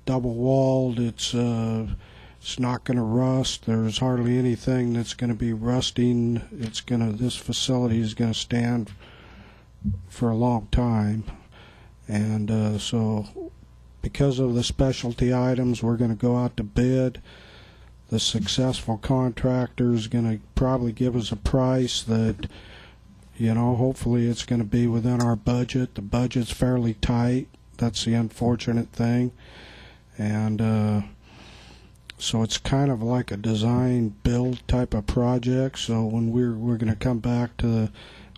double 0.05 0.33
walled. 0.33 1.00
It's 1.00 1.33
uh, 1.33 1.88
it's 2.41 2.59
not 2.59 2.83
going 2.83 2.97
to 2.97 3.03
rust. 3.03 3.65
There's 3.65 4.00
hardly 4.00 4.38
anything 4.38 4.91
that's 4.91 5.13
going 5.13 5.29
to 5.29 5.33
be 5.33 5.53
rusting. 5.53 6.41
It's 6.51 6.81
going 6.81 7.09
to 7.09 7.17
this 7.17 7.38
facility 7.38 8.01
is 8.01 8.15
going 8.15 8.33
to 8.33 8.38
stand 8.38 8.91
for 10.09 10.29
a 10.29 10.35
long 10.35 10.67
time, 10.74 11.24
and 12.05 12.51
uh, 12.51 12.79
so 12.79 13.50
because 14.01 14.39
of 14.39 14.55
the 14.55 14.63
specialty 14.63 15.33
items, 15.33 15.81
we're 15.81 15.95
going 15.95 16.12
to 16.12 16.21
go 16.21 16.35
out 16.35 16.57
to 16.57 16.63
bid 16.63 17.21
the 18.09 18.19
successful 18.19 18.97
contractor 18.97 19.93
is 19.93 20.07
going 20.07 20.29
to 20.29 20.43
probably 20.53 20.91
give 20.91 21.15
us 21.15 21.31
a 21.31 21.35
price 21.35 22.03
that 22.03 22.47
you 23.35 23.53
know 23.53 23.75
hopefully 23.75 24.27
it's 24.27 24.45
going 24.45 24.59
to 24.59 24.65
be 24.65 24.88
within 24.88 25.21
our 25.21 25.35
budget. 25.35 25.95
The 25.95 26.01
budget's 26.01 26.51
fairly 26.51 26.93
tight. 26.95 27.47
That's 27.77 28.05
the 28.05 28.13
unfortunate 28.13 28.89
thing. 28.89 29.31
And 30.17 30.62
uh, 30.62 31.01
so 32.17 32.43
it's 32.43 32.57
kind 32.57 32.89
of 32.89 33.03
like 33.03 33.31
a 33.31 33.38
design 33.38 34.15
build 34.24 34.65
type 34.67 34.93
of 34.93 35.07
project. 35.07 35.79
So 35.79 36.05
when 36.05 36.31
we're 36.31 36.55
we're 36.55 36.77
going 36.77 36.93
to 36.93 36.95
come 36.95 37.19
back 37.19 37.57
to 37.57 37.67
the 37.67 37.91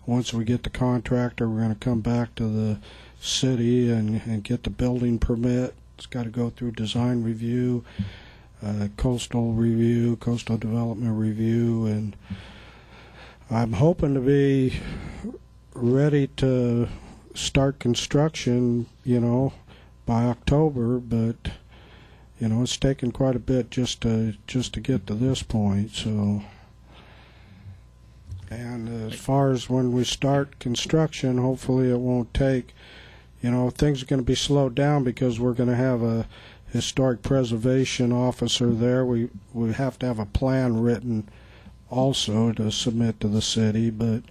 once 0.06 0.32
we 0.32 0.42
get 0.44 0.62
the 0.62 0.70
contractor 0.70 1.48
we're 1.48 1.58
going 1.58 1.68
to 1.68 1.74
come 1.74 2.00
back 2.00 2.34
to 2.34 2.44
the 2.44 2.78
city 3.20 3.90
and, 3.90 4.22
and 4.26 4.42
get 4.42 4.62
the 4.62 4.70
building 4.70 5.18
permit. 5.18 5.74
It's 5.96 6.06
got 6.06 6.24
to 6.24 6.30
go 6.30 6.50
through 6.50 6.72
design 6.72 7.22
review 7.22 7.84
uh, 8.62 8.88
coastal 8.96 9.52
review, 9.52 10.16
coastal 10.16 10.56
development 10.56 11.16
review, 11.16 11.86
and 11.86 12.16
I'm 13.50 13.74
hoping 13.74 14.14
to 14.14 14.20
be 14.20 14.80
ready 15.74 16.26
to 16.38 16.88
start 17.34 17.78
construction, 17.78 18.86
you 19.04 19.20
know, 19.20 19.52
by 20.06 20.24
October. 20.24 20.98
But 20.98 21.52
you 22.40 22.48
know, 22.48 22.62
it's 22.62 22.76
taken 22.76 23.12
quite 23.12 23.36
a 23.36 23.40
bit 23.40 23.70
just 23.70 24.00
to 24.02 24.34
just 24.46 24.74
to 24.74 24.80
get 24.80 25.06
to 25.06 25.14
this 25.14 25.42
point. 25.42 25.92
So, 25.92 26.42
and 28.50 29.12
as 29.12 29.18
far 29.18 29.50
as 29.50 29.70
when 29.70 29.92
we 29.92 30.04
start 30.04 30.58
construction, 30.58 31.38
hopefully 31.38 31.90
it 31.90 31.98
won't 31.98 32.34
take. 32.34 32.74
You 33.40 33.52
know, 33.52 33.70
things 33.70 34.02
are 34.02 34.06
going 34.06 34.20
to 34.20 34.26
be 34.26 34.34
slowed 34.34 34.74
down 34.74 35.04
because 35.04 35.38
we're 35.38 35.52
going 35.52 35.68
to 35.68 35.76
have 35.76 36.02
a 36.02 36.26
historic 36.72 37.22
preservation 37.22 38.12
officer 38.12 38.70
there. 38.70 39.04
We 39.04 39.28
we 39.52 39.72
have 39.72 39.98
to 40.00 40.06
have 40.06 40.18
a 40.18 40.26
plan 40.26 40.80
written 40.80 41.28
also 41.90 42.52
to 42.52 42.70
submit 42.70 43.20
to 43.20 43.28
the 43.28 43.42
city, 43.42 43.90
but 43.90 44.22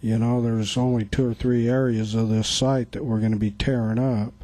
you 0.00 0.18
know 0.18 0.42
there's 0.42 0.76
only 0.76 1.04
two 1.04 1.30
or 1.30 1.34
three 1.34 1.68
areas 1.68 2.14
of 2.14 2.28
this 2.28 2.48
site 2.48 2.92
that 2.92 3.04
we're 3.04 3.20
going 3.20 3.32
to 3.32 3.38
be 3.38 3.50
tearing 3.50 3.98
up, 3.98 4.34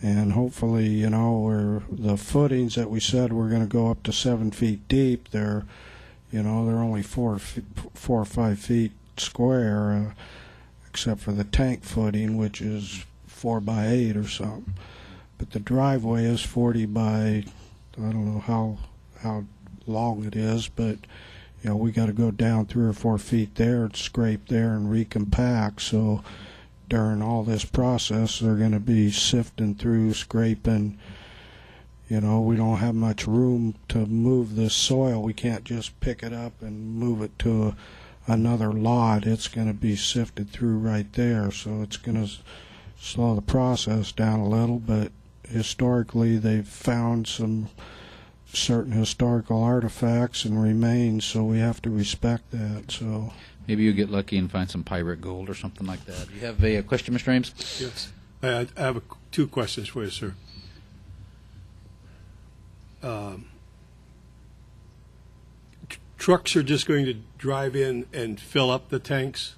and 0.00 0.32
hopefully 0.32 0.86
you 0.86 1.10
know 1.10 1.38
where 1.38 1.82
the 1.90 2.16
footings 2.16 2.76
that 2.76 2.90
we 2.90 3.00
said 3.00 3.32
we're 3.32 3.50
going 3.50 3.62
to 3.62 3.66
go 3.66 3.90
up 3.90 4.02
to 4.04 4.12
seven 4.12 4.50
feet 4.50 4.86
deep. 4.88 5.30
They're 5.30 5.64
you 6.30 6.42
know 6.42 6.66
they're 6.66 6.76
only 6.76 7.02
four 7.02 7.38
four 7.38 8.20
or 8.20 8.26
five 8.26 8.60
feet 8.60 8.92
square, 9.16 9.92
uh, 9.92 10.12
except 10.88 11.20
for 11.20 11.32
the 11.32 11.44
tank 11.44 11.82
footing, 11.82 12.36
which 12.36 12.60
is 12.60 13.04
four 13.26 13.60
by 13.60 13.88
eight 13.88 14.16
or 14.16 14.28
something 14.28 14.74
but 15.38 15.52
the 15.52 15.60
driveway 15.60 16.24
is 16.24 16.42
40 16.42 16.86
by 16.86 17.44
I 17.96 18.12
don't 18.12 18.32
know 18.32 18.40
how 18.40 18.78
how 19.22 19.44
long 19.86 20.24
it 20.24 20.36
is, 20.36 20.68
but 20.68 20.98
you 21.62 21.70
know 21.70 21.76
we 21.76 21.90
got 21.90 22.06
to 22.06 22.12
go 22.12 22.30
down 22.30 22.66
three 22.66 22.86
or 22.86 22.92
four 22.92 23.18
feet 23.18 23.54
there 23.54 23.84
and 23.84 23.96
scrape 23.96 24.48
there 24.48 24.74
and 24.74 24.88
recompact. 24.88 25.80
So 25.80 26.22
during 26.88 27.22
all 27.22 27.42
this 27.42 27.64
process, 27.64 28.38
they're 28.38 28.54
going 28.54 28.72
to 28.72 28.80
be 28.80 29.10
sifting 29.10 29.74
through, 29.74 30.14
scraping. 30.14 30.98
You 32.08 32.22
know, 32.22 32.40
we 32.40 32.56
don't 32.56 32.78
have 32.78 32.94
much 32.94 33.26
room 33.26 33.74
to 33.88 34.06
move 34.06 34.56
this 34.56 34.74
soil. 34.74 35.22
We 35.22 35.34
can't 35.34 35.64
just 35.64 36.00
pick 36.00 36.22
it 36.22 36.32
up 36.32 36.62
and 36.62 36.94
move 36.94 37.20
it 37.20 37.38
to 37.40 37.64
a, 37.64 37.76
another 38.32 38.72
lot. 38.72 39.26
It's 39.26 39.48
going 39.48 39.66
to 39.66 39.74
be 39.74 39.94
sifted 39.94 40.50
through 40.50 40.78
right 40.78 41.12
there. 41.12 41.50
So 41.50 41.82
it's 41.82 41.98
going 41.98 42.26
to 42.26 42.32
slow 42.98 43.34
the 43.34 43.42
process 43.42 44.10
down 44.10 44.40
a 44.40 44.48
little, 44.48 44.78
but 44.78 45.12
historically 45.48 46.36
they've 46.36 46.66
found 46.66 47.26
some 47.26 47.68
certain 48.52 48.92
historical 48.92 49.62
artifacts 49.62 50.44
and 50.44 50.62
remains, 50.62 51.24
so 51.24 51.44
we 51.44 51.58
have 51.58 51.82
to 51.82 51.90
respect 51.90 52.50
that. 52.50 52.90
So, 52.90 53.32
Maybe 53.66 53.82
you'll 53.82 53.94
get 53.94 54.10
lucky 54.10 54.38
and 54.38 54.50
find 54.50 54.70
some 54.70 54.82
pirate 54.82 55.20
gold 55.20 55.50
or 55.50 55.54
something 55.54 55.86
like 55.86 56.04
that. 56.06 56.28
Do 56.28 56.34
You 56.34 56.40
have 56.46 56.64
a, 56.64 56.76
a 56.76 56.82
question, 56.82 57.14
Mr. 57.14 57.28
Ames? 57.32 57.52
Yes. 57.80 58.12
I, 58.42 58.66
I 58.76 58.80
have 58.80 58.96
a, 58.96 59.02
two 59.30 59.46
questions 59.46 59.88
for 59.88 60.04
you, 60.04 60.10
sir. 60.10 60.34
Um, 63.02 63.46
tr- 65.88 65.98
trucks 66.16 66.56
are 66.56 66.62
just 66.62 66.86
going 66.86 67.04
to 67.04 67.16
drive 67.36 67.76
in 67.76 68.06
and 68.12 68.40
fill 68.40 68.70
up 68.70 68.88
the 68.88 68.98
tanks? 68.98 69.54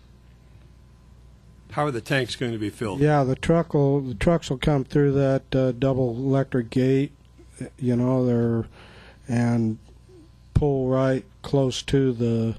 How 1.72 1.86
are 1.86 1.90
the 1.90 2.00
tanks 2.00 2.36
going 2.36 2.52
to 2.52 2.58
be 2.58 2.70
filled? 2.70 3.00
yeah, 3.00 3.24
the 3.24 3.36
truck 3.36 3.74
will 3.74 4.00
the 4.00 4.14
trucks 4.14 4.50
will 4.50 4.58
come 4.58 4.84
through 4.84 5.12
that 5.12 5.54
uh, 5.54 5.72
double 5.72 6.10
electric 6.10 6.70
gate, 6.70 7.12
you 7.78 7.96
know, 7.96 8.26
they're 8.26 8.66
and 9.28 9.78
pull 10.54 10.88
right 10.88 11.24
close 11.42 11.82
to 11.82 12.12
the 12.12 12.56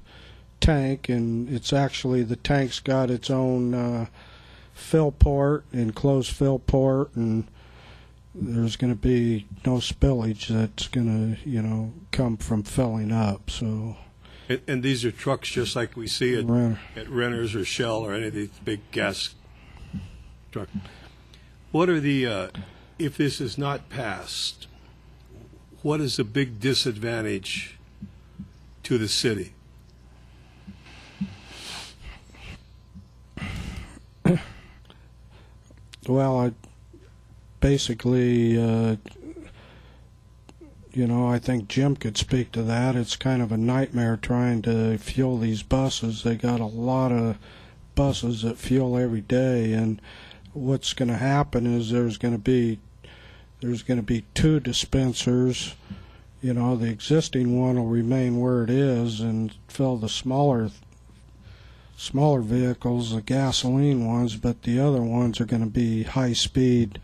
tank, 0.62 1.10
and 1.10 1.50
it's 1.50 1.74
actually 1.74 2.24
the 2.24 2.36
tank's 2.36 2.80
got 2.80 3.10
its 3.12 3.30
own 3.30 3.74
uh, 3.74 4.06
fill 4.74 5.12
port, 5.12 5.66
enclosed 5.74 6.32
fill 6.32 6.60
port, 6.60 7.14
and 7.16 7.46
there's 8.34 8.78
going 8.78 8.94
to 8.94 9.00
be 9.00 9.46
no 9.66 9.76
spillage 9.76 10.48
that's 10.48 10.88
going 10.88 11.36
to, 11.36 11.50
you 11.50 11.62
know, 11.62 11.92
come 12.12 12.38
from 12.38 12.64
filling 12.64 13.12
up. 13.12 13.50
So, 13.50 13.98
And, 14.52 14.62
and 14.68 14.84
these 14.84 15.06
are 15.06 15.12
trucks 15.12 15.50
just 15.50 15.78
like 15.78 15.96
we 15.96 16.08
see 16.08 16.38
at, 16.38 16.46
Right. 16.46 16.78
at 16.98 17.08
Renner's 17.08 17.56
or 17.56 17.64
Shell 17.64 18.00
or 18.00 18.14
any 18.14 18.28
of 18.28 18.34
these 18.34 18.50
big 18.66 18.82
gas 18.92 19.34
truck. 20.52 20.68
What 21.72 21.88
are 21.88 22.02
the, 22.02 22.28
uh, 22.28 22.48
if 23.00 23.16
this 23.16 23.40
is 23.40 23.58
not 23.58 23.88
passed, 23.90 24.68
what 25.84 26.02
is 26.02 26.18
the 26.18 26.26
big 26.26 26.60
disadvantage 26.60 27.78
to 28.84 28.98
the 28.98 29.08
city? 29.08 29.54
well, 36.08 36.40
I 36.40 36.52
basically, 37.60 38.58
uh, 38.62 38.96
you 40.94 41.08
know, 41.08 41.28
I 41.28 41.40
think 41.40 41.70
Jim 41.70 41.96
could 41.96 42.18
speak 42.18 42.52
to 42.52 42.64
that. 42.64 42.96
It's 42.96 43.16
kind 43.16 43.42
of 43.42 43.52
a 43.52 43.58
nightmare 43.58 44.18
trying 44.18 44.62
to 44.64 44.98
fuel 44.98 45.38
these 45.38 45.64
buses. 45.64 46.24
They 46.24 46.36
got 46.36 46.60
a 46.60 46.66
lot 46.66 47.12
of 47.14 47.38
buses 47.96 48.42
that 48.42 48.58
fuel 48.58 48.98
every 48.98 49.22
day, 49.22 49.72
and 49.72 50.02
what's 50.54 50.94
going 50.94 51.10
to 51.10 51.18
happen 51.18 51.66
is 51.66 51.92
there's 51.92 52.18
going 52.18 52.34
to 52.34 52.40
be 52.40 52.80
there's 53.62 53.84
going 53.84 54.00
to 54.00 54.06
be 54.06 54.26
two 54.34 54.60
dispensers. 54.60 55.76
You 56.42 56.54
know, 56.54 56.76
the 56.76 56.90
existing 56.90 57.60
one 57.60 57.76
will 57.76 57.86
remain 57.86 58.40
where 58.40 58.64
it 58.64 58.70
is 58.70 59.22
and 59.22 59.54
fill 59.68 59.98
the 59.98 60.10
smaller 60.10 60.72
smaller 61.96 62.42
vehicles, 62.42 63.14
the 63.14 63.22
gasoline 63.22 64.06
ones, 64.06 64.36
but 64.36 64.64
the 64.64 64.80
other 64.80 65.04
ones 65.04 65.40
are 65.40 65.46
going 65.46 65.64
to 65.64 65.70
be 65.70 66.02
high 66.02 66.34
speed, 66.34 67.00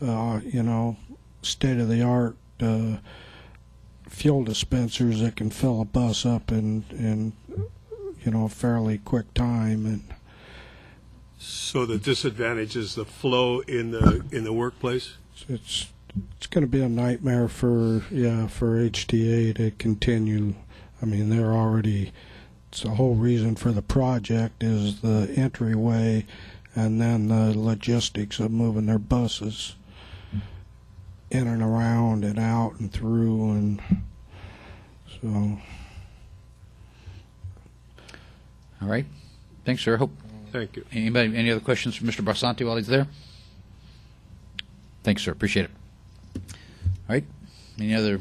uh, 0.00 0.40
you 0.42 0.62
know, 0.62 0.96
state 1.42 1.78
of 1.78 1.88
the 1.88 2.02
art 2.02 2.36
uh, 2.62 2.98
fuel 4.08 4.44
dispensers 4.44 5.20
that 5.20 5.36
can 5.36 5.50
fill 5.50 5.80
a 5.80 5.84
bus 5.84 6.26
up 6.26 6.50
in 6.50 6.84
in 6.90 7.32
you 8.24 8.30
know 8.30 8.44
a 8.44 8.48
fairly 8.48 8.98
quick 8.98 9.32
time 9.34 9.86
and 9.86 10.02
So 11.38 11.86
the 11.86 11.98
disadvantage 11.98 12.76
is 12.76 12.94
the 12.96 13.04
flow 13.04 13.60
in 13.60 13.92
the, 13.92 14.22
in 14.30 14.44
the 14.44 14.52
workplace? 14.52 15.14
it's 15.48 15.88
it's 16.36 16.46
going 16.48 16.62
to 16.62 16.68
be 16.68 16.82
a 16.82 16.88
nightmare 16.88 17.48
for 17.48 18.02
yeah 18.10 18.46
for 18.48 18.76
HTA 18.76 19.54
to 19.56 19.70
continue. 19.72 20.54
I 21.00 21.06
mean, 21.06 21.30
they're 21.30 21.52
already. 21.52 22.12
It's 22.68 22.82
the 22.82 22.90
whole 22.90 23.14
reason 23.14 23.56
for 23.56 23.72
the 23.72 23.82
project 23.82 24.62
is 24.62 25.00
the 25.00 25.32
entryway, 25.36 26.26
and 26.74 27.00
then 27.00 27.28
the 27.28 27.56
logistics 27.58 28.38
of 28.38 28.50
moving 28.50 28.86
their 28.86 28.98
buses 28.98 29.74
in 31.30 31.46
and 31.46 31.62
around 31.62 32.24
and 32.24 32.38
out 32.38 32.78
and 32.80 32.92
through 32.92 33.50
and 33.50 33.82
so. 35.20 35.58
All 38.82 38.88
right. 38.88 39.06
Thanks, 39.64 39.82
sir. 39.82 39.96
Hope 39.96 40.10
Thank 40.52 40.76
you. 40.76 40.84
Anybody, 40.92 41.36
any 41.36 41.50
other 41.50 41.60
questions 41.60 41.94
for 41.94 42.04
Mr. 42.04 42.24
Barsanti 42.24 42.66
while 42.66 42.76
he's 42.76 42.88
there? 42.88 43.06
Thanks, 45.04 45.22
sir. 45.22 45.30
Appreciate 45.30 45.66
it. 45.66 45.70
All 46.36 47.14
right. 47.14 47.24
Any 47.78 47.94
other? 47.94 48.18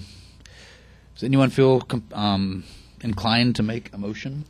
Does 1.16 1.24
anyone 1.24 1.50
feel 1.50 1.82
um, 2.14 2.64
inclined 3.02 3.56
to 3.56 3.64
make 3.64 3.92
a 3.94 3.98
motion? 3.98 4.46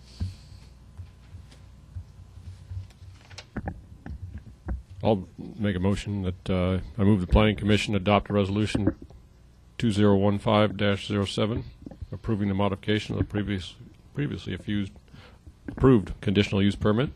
I'll 5.09 5.27
make 5.57 5.75
a 5.75 5.79
motion 5.79 6.21
that 6.21 6.49
uh, 6.49 6.79
I 6.95 7.03
move 7.03 7.19
the 7.21 7.27
Planning 7.27 7.55
Commission 7.55 7.95
adopt 7.95 8.29
a 8.29 8.33
resolution 8.33 8.95
2015-07 9.79 11.63
approving 12.11 12.47
the 12.47 12.53
modification 12.53 13.15
of 13.15 13.19
the 13.19 13.25
previous 13.25 13.73
previously 14.13 14.53
effused, 14.53 14.91
approved 15.67 16.13
conditional 16.21 16.61
use 16.61 16.75
permit 16.75 17.09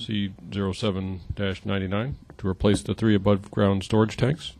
C07-99 0.00 2.14
to 2.38 2.48
replace 2.48 2.80
the 2.82 2.94
three 2.94 3.14
above-ground 3.14 3.84
storage 3.84 4.16
tanks, 4.16 4.54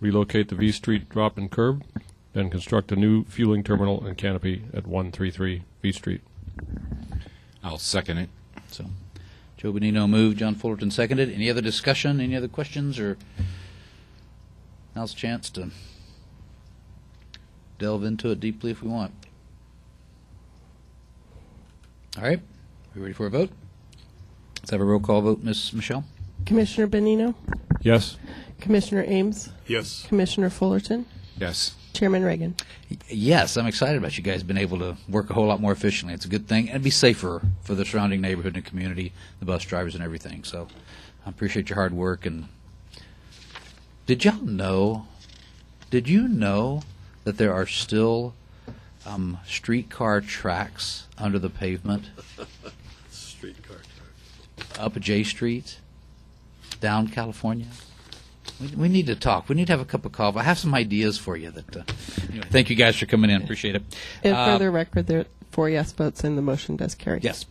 relocate 0.00 0.50
the 0.50 0.56
V 0.56 0.70
Street 0.72 1.08
drop 1.08 1.38
and 1.38 1.50
curb, 1.50 1.82
and 2.34 2.50
construct 2.50 2.92
a 2.92 2.96
new 2.96 3.24
fueling 3.24 3.64
terminal 3.64 4.06
and 4.06 4.18
canopy 4.18 4.64
at 4.74 4.86
133 4.86 5.62
V 5.80 5.92
Street. 5.92 6.20
I'll 7.64 7.78
second 7.78 8.18
it. 8.18 8.28
So, 8.68 8.84
Joe 9.60 9.74
Benino 9.74 10.08
moved, 10.08 10.38
John 10.38 10.54
Fullerton 10.54 10.90
seconded. 10.90 11.30
Any 11.30 11.50
other 11.50 11.60
discussion? 11.60 12.18
Any 12.18 12.34
other 12.34 12.48
questions? 12.48 12.98
Or 12.98 13.18
now's 14.96 15.12
a 15.12 15.16
chance 15.16 15.50
to 15.50 15.68
delve 17.78 18.02
into 18.04 18.30
it 18.30 18.40
deeply 18.40 18.70
if 18.70 18.82
we 18.82 18.88
want. 18.88 19.12
All 22.16 22.22
right. 22.24 22.40
We 22.94 23.02
ready 23.02 23.12
for 23.12 23.26
a 23.26 23.30
vote? 23.30 23.50
Let's 24.60 24.70
have 24.70 24.80
a 24.80 24.84
roll 24.84 24.98
call 24.98 25.20
vote, 25.20 25.42
Miss 25.42 25.74
Michelle. 25.74 26.04
Commissioner 26.46 26.86
Benino, 26.88 27.34
Yes? 27.82 28.16
Commissioner 28.60 29.04
Ames, 29.06 29.50
Yes. 29.66 30.06
Commissioner 30.08 30.48
Fullerton, 30.48 31.04
Yes. 31.38 31.74
Chairman 32.00 32.24
Reagan. 32.24 32.54
Yes, 33.10 33.58
I'm 33.58 33.66
excited 33.66 33.98
about 33.98 34.16
you 34.16 34.24
guys 34.24 34.42
being 34.42 34.56
able 34.56 34.78
to 34.78 34.96
work 35.06 35.28
a 35.28 35.34
whole 35.34 35.44
lot 35.44 35.60
more 35.60 35.70
efficiently. 35.70 36.14
It's 36.14 36.24
a 36.24 36.30
good 36.30 36.48
thing, 36.48 36.60
and 36.60 36.70
it'd 36.70 36.82
be 36.82 36.88
safer 36.88 37.42
for 37.60 37.74
the 37.74 37.84
surrounding 37.84 38.22
neighborhood 38.22 38.56
and 38.56 38.64
community, 38.64 39.12
the 39.38 39.44
bus 39.44 39.66
drivers 39.66 39.94
and 39.94 40.02
everything. 40.02 40.42
So, 40.42 40.68
I 41.26 41.28
appreciate 41.28 41.68
your 41.68 41.76
hard 41.76 41.92
work. 41.92 42.24
And 42.24 42.48
did 44.06 44.24
y'all 44.24 44.40
know? 44.40 45.08
Did 45.90 46.08
you 46.08 46.26
know 46.26 46.84
that 47.24 47.36
there 47.36 47.52
are 47.52 47.66
still 47.66 48.32
um, 49.04 49.36
streetcar 49.44 50.22
tracks 50.22 51.06
under 51.18 51.38
the 51.38 51.50
pavement 51.50 52.06
Streetcar. 53.10 53.76
Tracks. 54.56 54.78
Up 54.78 54.98
J 54.98 55.22
Street, 55.22 55.76
down 56.80 57.08
California? 57.08 57.66
We, 58.60 58.66
we 58.76 58.88
need 58.88 59.06
to 59.06 59.16
talk. 59.16 59.48
We 59.48 59.54
need 59.54 59.66
to 59.68 59.72
have 59.72 59.80
a 59.80 59.84
cup 59.84 60.04
of 60.04 60.12
coffee. 60.12 60.38
I 60.38 60.42
have 60.44 60.58
some 60.58 60.74
ideas 60.74 61.16
for 61.18 61.36
you. 61.36 61.50
That 61.50 61.76
uh, 61.76 61.82
anyway, 62.30 62.46
thank 62.50 62.70
you 62.70 62.76
guys 62.76 62.96
for 62.96 63.06
coming 63.06 63.30
in. 63.30 63.42
Appreciate 63.42 63.74
it. 63.76 63.82
And 64.22 64.34
Uh, 64.34 64.52
for 64.58 64.64
the 64.64 64.70
record, 64.70 65.06
there 65.06 65.20
are 65.20 65.26
four 65.50 65.68
yes 65.70 65.92
votes 65.92 66.22
and 66.24 66.36
the 66.38 66.42
motion 66.42 66.76
does 66.76 66.94
carry. 66.94 67.20
Yes. 67.22 67.46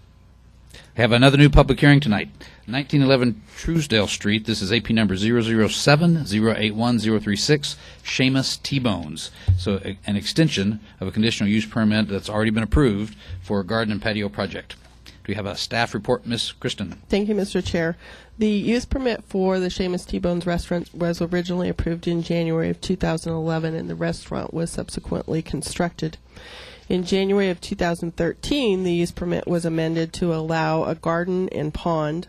I 0.97 1.01
have 1.01 1.11
another 1.11 1.37
new 1.37 1.49
public 1.49 1.79
hearing 1.79 1.99
tonight. 1.99 2.29
1911 2.67 3.41
Truesdale 3.57 4.05
Street. 4.07 4.45
This 4.45 4.61
is 4.61 4.71
AP 4.71 4.91
number 4.91 5.15
007-081-036, 5.15 7.75
Shamus 8.03 8.61
T-Bones. 8.61 9.31
So 9.57 9.81
a- 9.83 9.97
an 10.05 10.15
extension 10.15 10.79
of 10.99 11.07
a 11.07 11.11
conditional 11.11 11.49
use 11.49 11.65
permit 11.65 12.07
that's 12.09 12.29
already 12.29 12.51
been 12.51 12.61
approved 12.63 13.15
for 13.41 13.59
a 13.59 13.63
garden 13.63 13.91
and 13.91 13.99
patio 14.01 14.29
project. 14.29 14.75
Do 15.23 15.31
we 15.31 15.35
have 15.35 15.45
a 15.45 15.55
staff 15.55 15.93
report, 15.93 16.25
Miss 16.25 16.51
Kristen? 16.51 17.01
Thank 17.09 17.29
you, 17.29 17.35
Mr. 17.35 17.63
Chair. 17.63 17.97
The 18.37 18.49
use 18.49 18.85
permit 18.85 19.23
for 19.27 19.59
the 19.59 19.67
Shamus 19.67 20.07
T-Bones 20.07 20.45
restaurant 20.45 20.93
was 20.93 21.21
originally 21.21 21.69
approved 21.69 22.07
in 22.07 22.23
January 22.23 22.69
of 22.69 22.81
2011, 22.81 23.75
and 23.75 23.89
the 23.89 23.95
restaurant 23.95 24.53
was 24.53 24.71
subsequently 24.71 25.41
constructed. 25.41 26.17
In 26.87 27.03
January 27.03 27.49
of 27.49 27.61
2013, 27.61 28.83
the 28.83 28.93
use 28.93 29.11
permit 29.11 29.47
was 29.47 29.65
amended 29.65 30.13
to 30.13 30.33
allow 30.33 30.85
a 30.85 30.95
garden 30.95 31.49
and 31.49 31.73
pond 31.73 32.27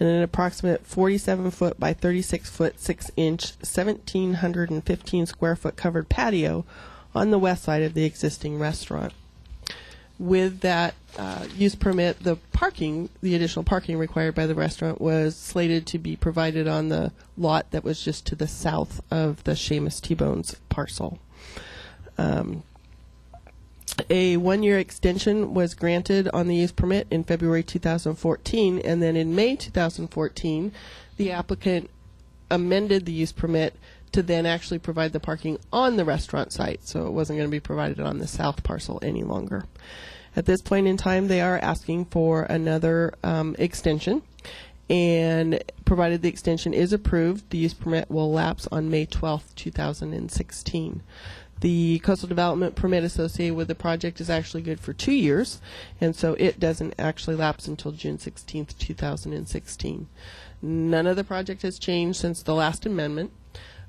and 0.00 0.08
an 0.08 0.22
approximate 0.22 0.84
47 0.84 1.52
foot 1.52 1.78
by 1.78 1.92
36 1.92 2.50
foot 2.50 2.80
6 2.80 3.10
inch 3.16 3.52
1715 3.60 5.26
square 5.26 5.54
foot 5.54 5.76
covered 5.76 6.08
patio 6.08 6.64
on 7.14 7.30
the 7.30 7.38
west 7.38 7.62
side 7.62 7.82
of 7.82 7.94
the 7.94 8.04
existing 8.04 8.58
restaurant 8.58 9.12
with 10.18 10.60
that 10.60 10.94
uh, 11.18 11.46
use 11.56 11.74
permit, 11.74 12.22
the 12.22 12.36
parking, 12.52 13.10
the 13.20 13.34
additional 13.34 13.64
parking 13.64 13.98
required 13.98 14.34
by 14.34 14.46
the 14.46 14.54
restaurant 14.54 15.00
was 15.00 15.36
slated 15.36 15.86
to 15.88 15.98
be 15.98 16.16
provided 16.16 16.66
on 16.66 16.88
the 16.88 17.12
lot 17.36 17.70
that 17.70 17.84
was 17.84 18.02
just 18.02 18.26
to 18.26 18.34
the 18.34 18.46
south 18.46 19.00
of 19.10 19.44
the 19.44 19.52
Shamus 19.52 20.00
T-Bones 20.00 20.56
parcel. 20.68 21.18
Um, 22.16 22.62
a 24.08 24.38
one-year 24.38 24.78
extension 24.78 25.52
was 25.52 25.74
granted 25.74 26.28
on 26.32 26.48
the 26.48 26.56
use 26.56 26.72
permit 26.72 27.06
in 27.10 27.24
February 27.24 27.62
2014, 27.62 28.78
and 28.78 29.02
then 29.02 29.16
in 29.16 29.34
May 29.34 29.54
2014, 29.56 30.72
the 31.18 31.30
applicant 31.30 31.90
amended 32.50 33.04
the 33.04 33.12
use 33.12 33.32
permit 33.32 33.74
to 34.12 34.22
then 34.22 34.46
actually 34.46 34.78
provide 34.78 35.12
the 35.12 35.20
parking 35.20 35.58
on 35.72 35.96
the 35.96 36.04
restaurant 36.04 36.52
site, 36.52 36.86
so 36.86 37.06
it 37.06 37.12
wasn't 37.12 37.38
going 37.38 37.48
to 37.48 37.54
be 37.54 37.60
provided 37.60 38.00
on 38.00 38.18
the 38.18 38.26
south 38.26 38.62
parcel 38.62 38.98
any 39.02 39.22
longer. 39.22 39.64
At 40.34 40.46
this 40.46 40.62
point 40.62 40.86
in 40.86 40.96
time, 40.96 41.28
they 41.28 41.40
are 41.40 41.58
asking 41.58 42.06
for 42.06 42.44
another 42.44 43.14
um, 43.22 43.54
extension, 43.58 44.22
and 44.88 45.62
provided 45.84 46.22
the 46.22 46.28
extension 46.28 46.72
is 46.74 46.92
approved, 46.92 47.50
the 47.50 47.58
use 47.58 47.74
permit 47.74 48.10
will 48.10 48.32
lapse 48.32 48.66
on 48.72 48.90
May 48.90 49.06
12th, 49.06 49.54
2016. 49.54 51.02
The 51.60 52.00
coastal 52.00 52.28
development 52.28 52.74
permit 52.74 53.04
associated 53.04 53.54
with 53.54 53.68
the 53.68 53.76
project 53.76 54.20
is 54.20 54.28
actually 54.28 54.62
good 54.62 54.80
for 54.80 54.92
two 54.92 55.12
years, 55.12 55.60
and 56.00 56.16
so 56.16 56.34
it 56.34 56.58
doesn't 56.58 56.94
actually 56.98 57.36
lapse 57.36 57.68
until 57.68 57.92
June 57.92 58.18
16th, 58.18 58.76
2016. 58.78 60.08
None 60.60 61.06
of 61.06 61.14
the 61.14 61.22
project 61.22 61.62
has 61.62 61.78
changed 61.78 62.18
since 62.18 62.42
the 62.42 62.54
last 62.54 62.84
amendment. 62.84 63.30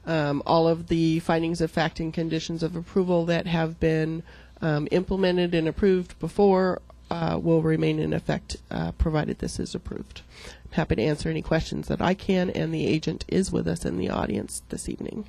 Um, 0.06 0.44
all 0.46 0.68
of 0.68 0.88
the 0.88 1.20
findings 1.20 1.62
of 1.62 1.72
fact 1.72 2.00
and 2.00 2.14
conditions 2.14 2.62
of 2.62 2.76
approval 2.76 3.26
that 3.26 3.48
have 3.48 3.80
been 3.80 4.22
um, 4.64 4.88
implemented 4.92 5.54
and 5.54 5.68
approved 5.68 6.18
before 6.20 6.82
uh, 7.12 7.38
will 7.40 7.62
remain 7.62 8.00
in 8.00 8.14
effect 8.14 8.58
uh, 8.72 8.94
provided 8.94 9.40
this 9.40 9.60
is 9.60 9.76
approved. 9.76 10.22
I'm 10.66 10.72
happy 10.72 10.96
to 10.96 11.04
answer 11.04 11.30
any 11.30 11.42
questions 11.42 11.90
that 11.90 12.02
I 12.02 12.14
can, 12.14 12.50
and 12.50 12.74
the 12.74 12.88
agent 12.88 13.26
is 13.28 13.52
with 13.52 13.68
us 13.68 13.86
in 13.86 13.98
the 13.98 14.10
audience 14.10 14.64
this 14.70 14.88
evening. 14.88 15.26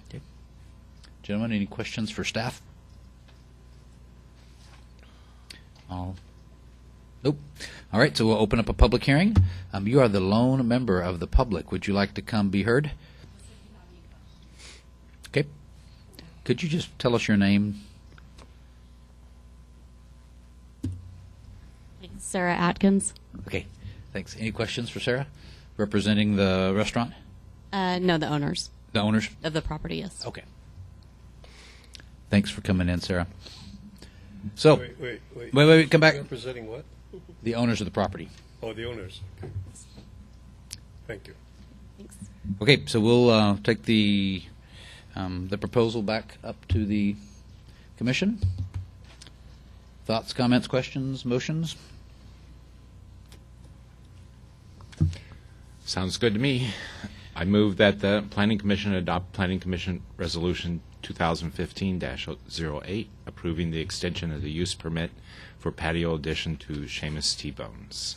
Gentlemen, 1.22 1.52
any 1.52 1.66
questions 1.66 2.10
for 2.10 2.22
staff? 2.22 2.62
All, 5.90 6.14
nope. 7.22 7.38
All 7.92 8.00
right, 8.00 8.16
so 8.16 8.26
we'll 8.26 8.38
open 8.38 8.60
up 8.60 8.68
a 8.68 8.72
public 8.72 9.04
hearing. 9.04 9.36
Um, 9.72 9.88
you 9.88 10.00
are 10.00 10.08
the 10.08 10.20
lone 10.20 10.66
member 10.66 11.00
of 11.00 11.18
the 11.18 11.26
public. 11.26 11.72
Would 11.72 11.86
you 11.88 11.92
like 11.92 12.14
to 12.14 12.22
come 12.22 12.50
be 12.50 12.62
heard? 12.62 12.92
Okay. 15.28 15.46
Could 16.44 16.62
you 16.62 16.68
just 16.68 16.96
tell 16.98 17.16
us 17.16 17.26
your 17.26 17.36
name? 17.36 17.80
Sarah 22.34 22.56
Atkins. 22.56 23.14
Okay, 23.46 23.64
thanks. 24.12 24.36
Any 24.36 24.50
questions 24.50 24.90
for 24.90 24.98
Sarah, 24.98 25.28
representing 25.76 26.34
the 26.34 26.72
restaurant, 26.74 27.12
Uh, 27.72 28.00
no, 28.00 28.18
the 28.18 28.26
owners 28.26 28.70
the 28.92 28.98
owners? 29.00 29.28
of 29.44 29.52
the 29.52 29.62
property, 29.62 29.98
yes. 29.98 30.26
Okay. 30.26 30.42
Thanks 32.30 32.50
for 32.50 32.60
coming 32.60 32.88
in, 32.88 32.98
Sarah. 32.98 33.28
So, 34.56 34.74
Wait, 34.74 34.98
wait, 34.98 35.20
wait. 35.36 35.54
wait, 35.54 35.64
wait, 35.66 35.90
come 35.92 36.00
back. 36.00 36.14
Representing 36.14 36.66
what? 36.66 36.84
The 37.44 37.54
owners 37.54 37.80
of 37.80 37.84
the 37.84 37.92
property. 37.92 38.28
Oh, 38.64 38.72
the 38.72 38.84
owners. 38.86 39.20
Okay. 39.38 39.52
Thank 41.06 41.28
you. 41.28 41.34
Thanks. 41.98 42.16
Okay, 42.60 42.82
so 42.86 42.98
we'll 42.98 43.30
uh, 43.30 43.56
take 43.62 43.84
the 43.84 44.42
um, 45.14 45.46
the 45.50 45.56
proposal 45.58 46.02
back 46.02 46.38
up 46.42 46.56
to 46.66 46.84
the 46.84 47.14
commission. 47.96 48.40
Thoughts, 50.04 50.32
comments, 50.32 50.66
questions, 50.66 51.24
motions? 51.24 51.76
Sounds 55.84 56.16
good 56.16 56.34
to 56.34 56.40
me. 56.40 56.70
I 57.36 57.44
move 57.44 57.76
that 57.76 58.00
the 58.00 58.24
Planning 58.30 58.58
Commission 58.58 58.94
adopt 58.94 59.32
Planning 59.32 59.60
Commission 59.60 60.02
Resolution 60.16 60.80
2015-08, 61.02 63.06
approving 63.26 63.70
the 63.70 63.80
extension 63.80 64.32
of 64.32 64.42
the 64.42 64.50
use 64.50 64.74
permit 64.74 65.10
for 65.58 65.70
patio 65.70 66.14
addition 66.14 66.56
to 66.56 66.72
Shamus 66.86 67.36
T-Bones. 67.36 68.16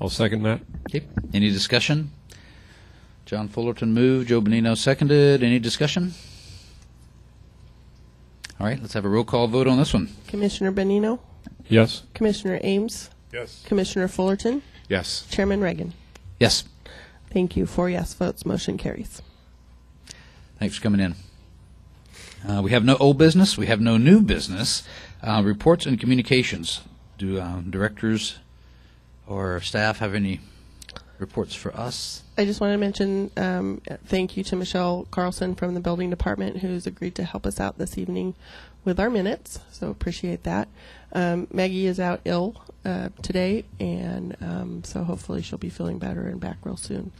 I'll 0.00 0.08
second 0.08 0.42
that. 0.44 0.60
Okay. 0.88 1.06
Any 1.34 1.50
discussion? 1.50 2.12
John 3.26 3.48
Fullerton 3.48 3.92
moved. 3.92 4.28
Joe 4.28 4.40
Benino 4.40 4.76
seconded. 4.76 5.42
Any 5.42 5.58
discussion? 5.58 6.14
All 8.58 8.66
right, 8.66 8.80
let's 8.80 8.94
have 8.94 9.04
a 9.04 9.08
roll 9.08 9.24
call 9.24 9.46
vote 9.46 9.66
on 9.66 9.78
this 9.78 9.92
one. 9.92 10.08
Commissioner 10.26 10.72
Benino, 10.72 11.18
Yes. 11.68 12.02
Commissioner 12.14 12.58
Ames, 12.62 13.10
Yes. 13.32 13.62
Commissioner 13.66 14.08
Fullerton, 14.08 14.62
Yes. 14.88 15.26
Chairman 15.30 15.60
Reagan. 15.60 15.92
Yes. 16.40 16.64
Thank 17.30 17.56
you. 17.56 17.64
Four 17.66 17.88
yes 17.90 18.12
votes. 18.14 18.44
Motion 18.44 18.76
carries. 18.76 19.22
Thanks 20.58 20.76
for 20.76 20.82
coming 20.82 21.00
in. 21.00 21.14
Uh, 22.46 22.60
we 22.62 22.70
have 22.72 22.84
no 22.84 22.96
old 22.96 23.18
business. 23.18 23.56
We 23.56 23.66
have 23.66 23.80
no 23.80 23.96
new 23.96 24.20
business. 24.20 24.82
Uh, 25.22 25.42
reports 25.44 25.86
and 25.86 26.00
communications. 26.00 26.80
Do 27.18 27.38
uh, 27.38 27.60
directors 27.60 28.38
or 29.26 29.60
staff 29.60 29.98
have 29.98 30.14
any 30.14 30.40
reports 31.18 31.54
for 31.54 31.74
us? 31.76 32.22
I 32.38 32.46
just 32.46 32.60
want 32.60 32.72
to 32.72 32.78
mention 32.78 33.30
um, 33.36 33.82
thank 34.06 34.36
you 34.36 34.44
to 34.44 34.56
Michelle 34.56 35.06
Carlson 35.10 35.54
from 35.54 35.74
the 35.74 35.80
building 35.80 36.10
department 36.10 36.58
who's 36.58 36.86
agreed 36.86 37.14
to 37.16 37.24
help 37.24 37.46
us 37.46 37.60
out 37.60 37.78
this 37.78 37.96
evening 37.98 38.34
with 38.84 38.98
our 38.98 39.10
minutes. 39.10 39.60
So 39.70 39.88
appreciate 39.90 40.42
that. 40.44 40.68
Um, 41.12 41.48
Maggie 41.52 41.86
is 41.86 41.98
out 41.98 42.20
ill 42.24 42.62
uh, 42.84 43.08
today, 43.22 43.64
and 43.78 44.36
um, 44.40 44.84
so 44.84 45.02
hopefully 45.04 45.42
she'll 45.42 45.58
be 45.58 45.70
feeling 45.70 45.98
better 45.98 46.26
and 46.26 46.40
back 46.40 46.58
real 46.64 46.76
soon. 46.76 47.12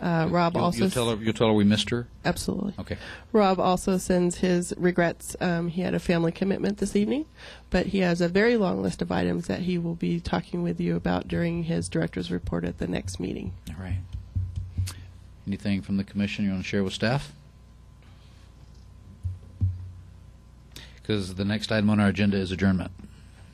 Uh, 0.00 0.26
Rob 0.28 0.54
You'll, 0.54 0.64
also 0.64 0.78
you'll 0.80 0.90
tell 0.90 1.10
her. 1.10 1.22
You'll 1.22 1.32
tell 1.32 1.46
her 1.46 1.52
we 1.52 1.62
missed 1.62 1.90
her. 1.90 2.08
absolutely. 2.24 2.74
Okay. 2.80 2.98
Rob 3.30 3.60
also 3.60 3.98
sends 3.98 4.38
his 4.38 4.74
regrets. 4.76 5.36
Um, 5.40 5.68
he 5.68 5.82
had 5.82 5.94
a 5.94 6.00
family 6.00 6.32
commitment 6.32 6.78
this 6.78 6.96
evening, 6.96 7.24
but 7.70 7.86
he 7.86 7.98
has 8.00 8.20
a 8.20 8.28
very 8.28 8.56
long 8.56 8.82
list 8.82 9.00
of 9.00 9.12
items 9.12 9.46
that 9.46 9.60
he 9.60 9.78
will 9.78 9.94
be 9.94 10.18
talking 10.18 10.64
with 10.64 10.80
you 10.80 10.96
about 10.96 11.28
during 11.28 11.64
his 11.64 11.88
director's 11.88 12.32
report 12.32 12.64
at 12.64 12.78
the 12.78 12.88
next 12.88 13.20
meeting. 13.20 13.52
All 13.68 13.76
right. 13.80 14.00
Anything 15.46 15.82
from 15.82 15.98
the 15.98 16.04
commission 16.04 16.44
you 16.44 16.50
want 16.50 16.64
to 16.64 16.68
share 16.68 16.82
with 16.82 16.94
staff? 16.94 17.32
Because 20.96 21.36
the 21.36 21.44
next 21.44 21.70
item 21.70 21.90
on 21.90 22.00
our 22.00 22.08
agenda 22.08 22.38
is 22.38 22.50
adjournment. 22.50 22.90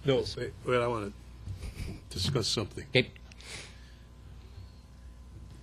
No, 0.04 0.24
wait, 0.36 0.52
wait, 0.64 0.80
I 0.80 0.86
want 0.86 1.12
to 1.86 1.92
discuss 2.14 2.46
something. 2.48 2.84
Okay. 2.94 3.10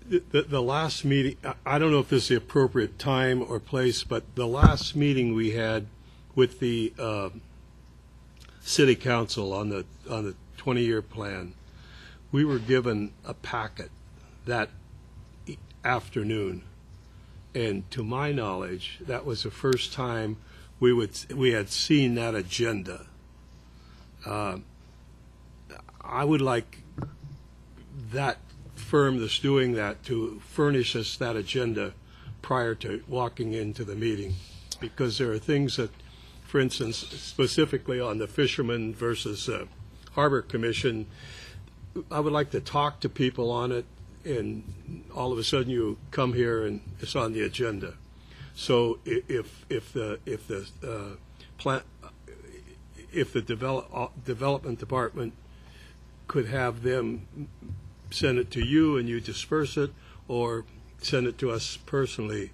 The, 0.07 0.21
the, 0.31 0.41
the 0.43 0.61
last 0.61 1.03
meeting, 1.03 1.37
I- 1.43 1.55
I 1.65 1.79
don't 1.79 1.91
know 1.91 1.99
if 1.99 2.09
this 2.09 2.23
is 2.23 2.29
the 2.29 2.35
appropriate 2.35 2.99
time 2.99 3.41
or 3.41 3.59
place, 3.59 4.03
but 4.03 4.35
the 4.35 4.45
last 4.47 4.95
meeting 4.95 5.33
we 5.33 5.51
had 5.51 5.87
with 6.35 6.59
the 6.59 6.93
uh, 6.99 7.29
city 8.61 8.95
council 8.95 9.51
on 9.53 9.69
the, 9.69 9.85
on 10.09 10.25
the 10.25 10.35
20-year 10.59 11.01
plan, 11.01 11.53
we 12.31 12.43
were 12.45 12.59
given 12.59 13.13
a 13.25 13.33
packet 13.33 13.89
that 14.45 14.69
e- 15.47 15.57
afternoon. 15.83 16.61
And 17.55 17.89
to 17.91 18.03
my 18.03 18.31
knowledge, 18.31 18.99
that 19.07 19.25
was 19.25 19.43
the 19.43 19.51
first 19.51 19.93
time 19.93 20.37
we 20.79 20.91
would, 20.93 21.11
we 21.33 21.53
had 21.53 21.69
seen 21.69 22.13
that 22.15 22.35
agenda. 22.35 23.07
Uh, 24.25 24.57
I 26.01 26.23
would 26.23 26.41
like 26.41 26.79
that 28.11 28.37
firm 28.75 29.19
that's 29.19 29.39
doing 29.39 29.73
that 29.73 30.03
to 30.03 30.41
furnish 30.47 30.95
us 30.95 31.17
that 31.17 31.35
agenda 31.35 31.93
prior 32.41 32.75
to 32.75 33.03
walking 33.07 33.53
into 33.53 33.83
the 33.83 33.95
meeting. 33.95 34.35
Because 34.79 35.17
there 35.17 35.31
are 35.31 35.39
things 35.39 35.77
that, 35.77 35.89
for 36.43 36.59
instance, 36.59 36.97
specifically 36.97 37.99
on 37.99 38.17
the 38.17 38.27
fishermen 38.27 38.93
versus 38.93 39.49
uh, 39.49 39.65
Harbor 40.13 40.41
Commission, 40.41 41.07
I 42.11 42.19
would 42.19 42.33
like 42.33 42.51
to 42.51 42.59
talk 42.59 42.99
to 43.01 43.09
people 43.09 43.49
on 43.51 43.71
it, 43.71 43.85
and 44.23 45.03
all 45.15 45.31
of 45.31 45.39
a 45.39 45.43
sudden 45.43 45.69
you 45.69 45.97
come 46.11 46.33
here 46.33 46.65
and 46.65 46.81
it's 46.99 47.15
on 47.15 47.33
the 47.33 47.41
agenda. 47.41 47.93
So 48.53 48.99
if, 49.05 49.65
if 49.69 49.93
the, 49.93 50.19
if 50.25 50.47
the, 50.47 50.67
uh, 50.83 51.15
plant, 51.57 51.83
if 53.15 53.33
the 53.33 53.41
develop, 53.41 53.89
uh, 53.93 54.07
development 54.25 54.79
department 54.79 55.33
could 56.27 56.47
have 56.47 56.83
them 56.83 57.27
send 58.11 58.37
it 58.37 58.51
to 58.51 58.65
you 58.65 58.97
and 58.97 59.07
you 59.07 59.19
disperse 59.19 59.77
it, 59.77 59.91
or 60.27 60.65
send 61.01 61.27
it 61.27 61.37
to 61.37 61.51
us 61.51 61.77
personally. 61.85 62.51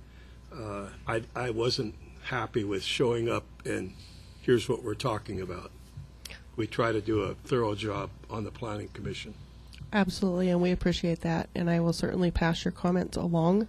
Uh, 0.54 0.88
I, 1.08 1.24
I 1.36 1.50
wasn't 1.50 1.95
happy 2.24 2.63
with 2.63 2.84
showing 2.84 3.30
up 3.30 3.45
and 3.65 3.93
here's 4.41 4.67
what 4.67 4.84
we're 4.84 4.95
talking 4.95 5.39
about. 5.39 5.71
We 6.56 6.67
try 6.67 6.91
to 6.91 7.02
do 7.02 7.21
a 7.21 7.36
thorough 7.36 7.76
job 7.76 8.10
on 8.30 8.43
the 8.43 8.52
planning 8.52 8.89
commission. 8.89 9.34
Absolutely, 9.93 10.50
and 10.50 10.62
we 10.62 10.71
appreciate 10.71 11.21
that. 11.21 11.50
And 11.54 11.69
I 11.69 11.80
will 11.80 11.93
certainly 11.93 12.32
pass 12.32 12.63
your 12.63 12.71
comments 12.71 13.17
along 13.17 13.67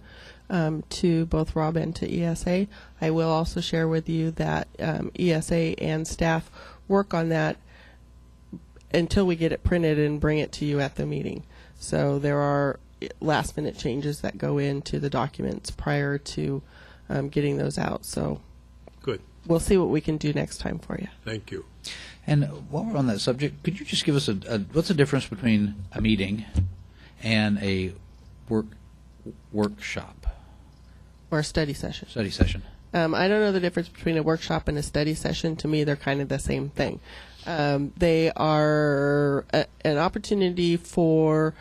um, 0.49 0.83
to 0.89 1.25
both 1.25 1.55
Rob 1.55 1.75
and 1.75 1.95
to 1.97 2.21
ESA. 2.21 2.67
I 3.01 3.09
will 3.11 3.29
also 3.29 3.59
share 3.59 3.87
with 3.87 4.07
you 4.07 4.31
that 4.31 4.67
um, 4.79 5.11
ESA 5.17 5.79
and 5.81 6.07
staff 6.07 6.49
work 6.87 7.13
on 7.13 7.29
that 7.29 7.57
until 8.93 9.25
we 9.25 9.35
get 9.35 9.51
it 9.51 9.63
printed 9.63 9.97
and 9.97 10.19
bring 10.19 10.37
it 10.37 10.51
to 10.53 10.65
you 10.65 10.79
at 10.79 10.95
the 10.95 11.05
meeting. 11.05 11.43
So 11.79 12.19
there 12.19 12.39
are 12.39 12.79
last 13.19 13.57
minute 13.57 13.77
changes 13.77 14.21
that 14.21 14.37
go 14.37 14.57
into 14.57 14.99
the 14.99 15.09
documents 15.09 15.71
prior 15.71 16.17
to 16.17 16.61
um, 17.09 17.29
getting 17.29 17.57
those 17.57 17.77
out. 17.77 18.05
So 18.05 18.39
Good. 19.01 19.21
we'll 19.47 19.59
see 19.59 19.77
what 19.77 19.89
we 19.89 19.99
can 19.99 20.17
do 20.17 20.31
next 20.31 20.59
time 20.59 20.79
for 20.79 20.97
you. 20.99 21.07
Thank 21.25 21.51
you. 21.51 21.65
And 22.25 22.45
while 22.69 22.85
we're 22.85 22.97
on 22.97 23.07
that 23.07 23.19
subject, 23.19 23.63
could 23.63 23.79
you 23.79 23.85
just 23.85 24.05
give 24.05 24.15
us 24.15 24.29
a, 24.29 24.37
a 24.47 24.59
what's 24.59 24.87
the 24.87 24.93
difference 24.93 25.27
between 25.27 25.75
a 25.91 25.99
meeting 25.99 26.45
and 27.21 27.57
a 27.61 27.93
work 28.47 28.67
workshop 29.51 30.27
Or 31.31 31.39
a 31.39 31.43
study 31.43 31.73
session. 31.73 32.07
study 32.09 32.29
session? 32.29 32.63
Um, 32.93 33.15
I 33.15 33.27
don't 33.27 33.39
know 33.39 33.51
the 33.51 33.59
difference 33.59 33.89
between 33.89 34.17
a 34.17 34.23
workshop 34.23 34.67
and 34.67 34.77
a 34.77 34.83
study 34.83 35.15
session. 35.15 35.55
To 35.57 35.67
me, 35.67 35.83
they're 35.83 35.95
kind 35.95 36.21
of 36.21 36.29
the 36.29 36.39
same 36.39 36.69
thing. 36.69 36.99
Um, 37.45 37.91
they 37.97 38.31
are 38.31 39.45
a, 39.53 39.65
an 39.83 39.97
opportunity 39.97 40.77
for 40.77 41.55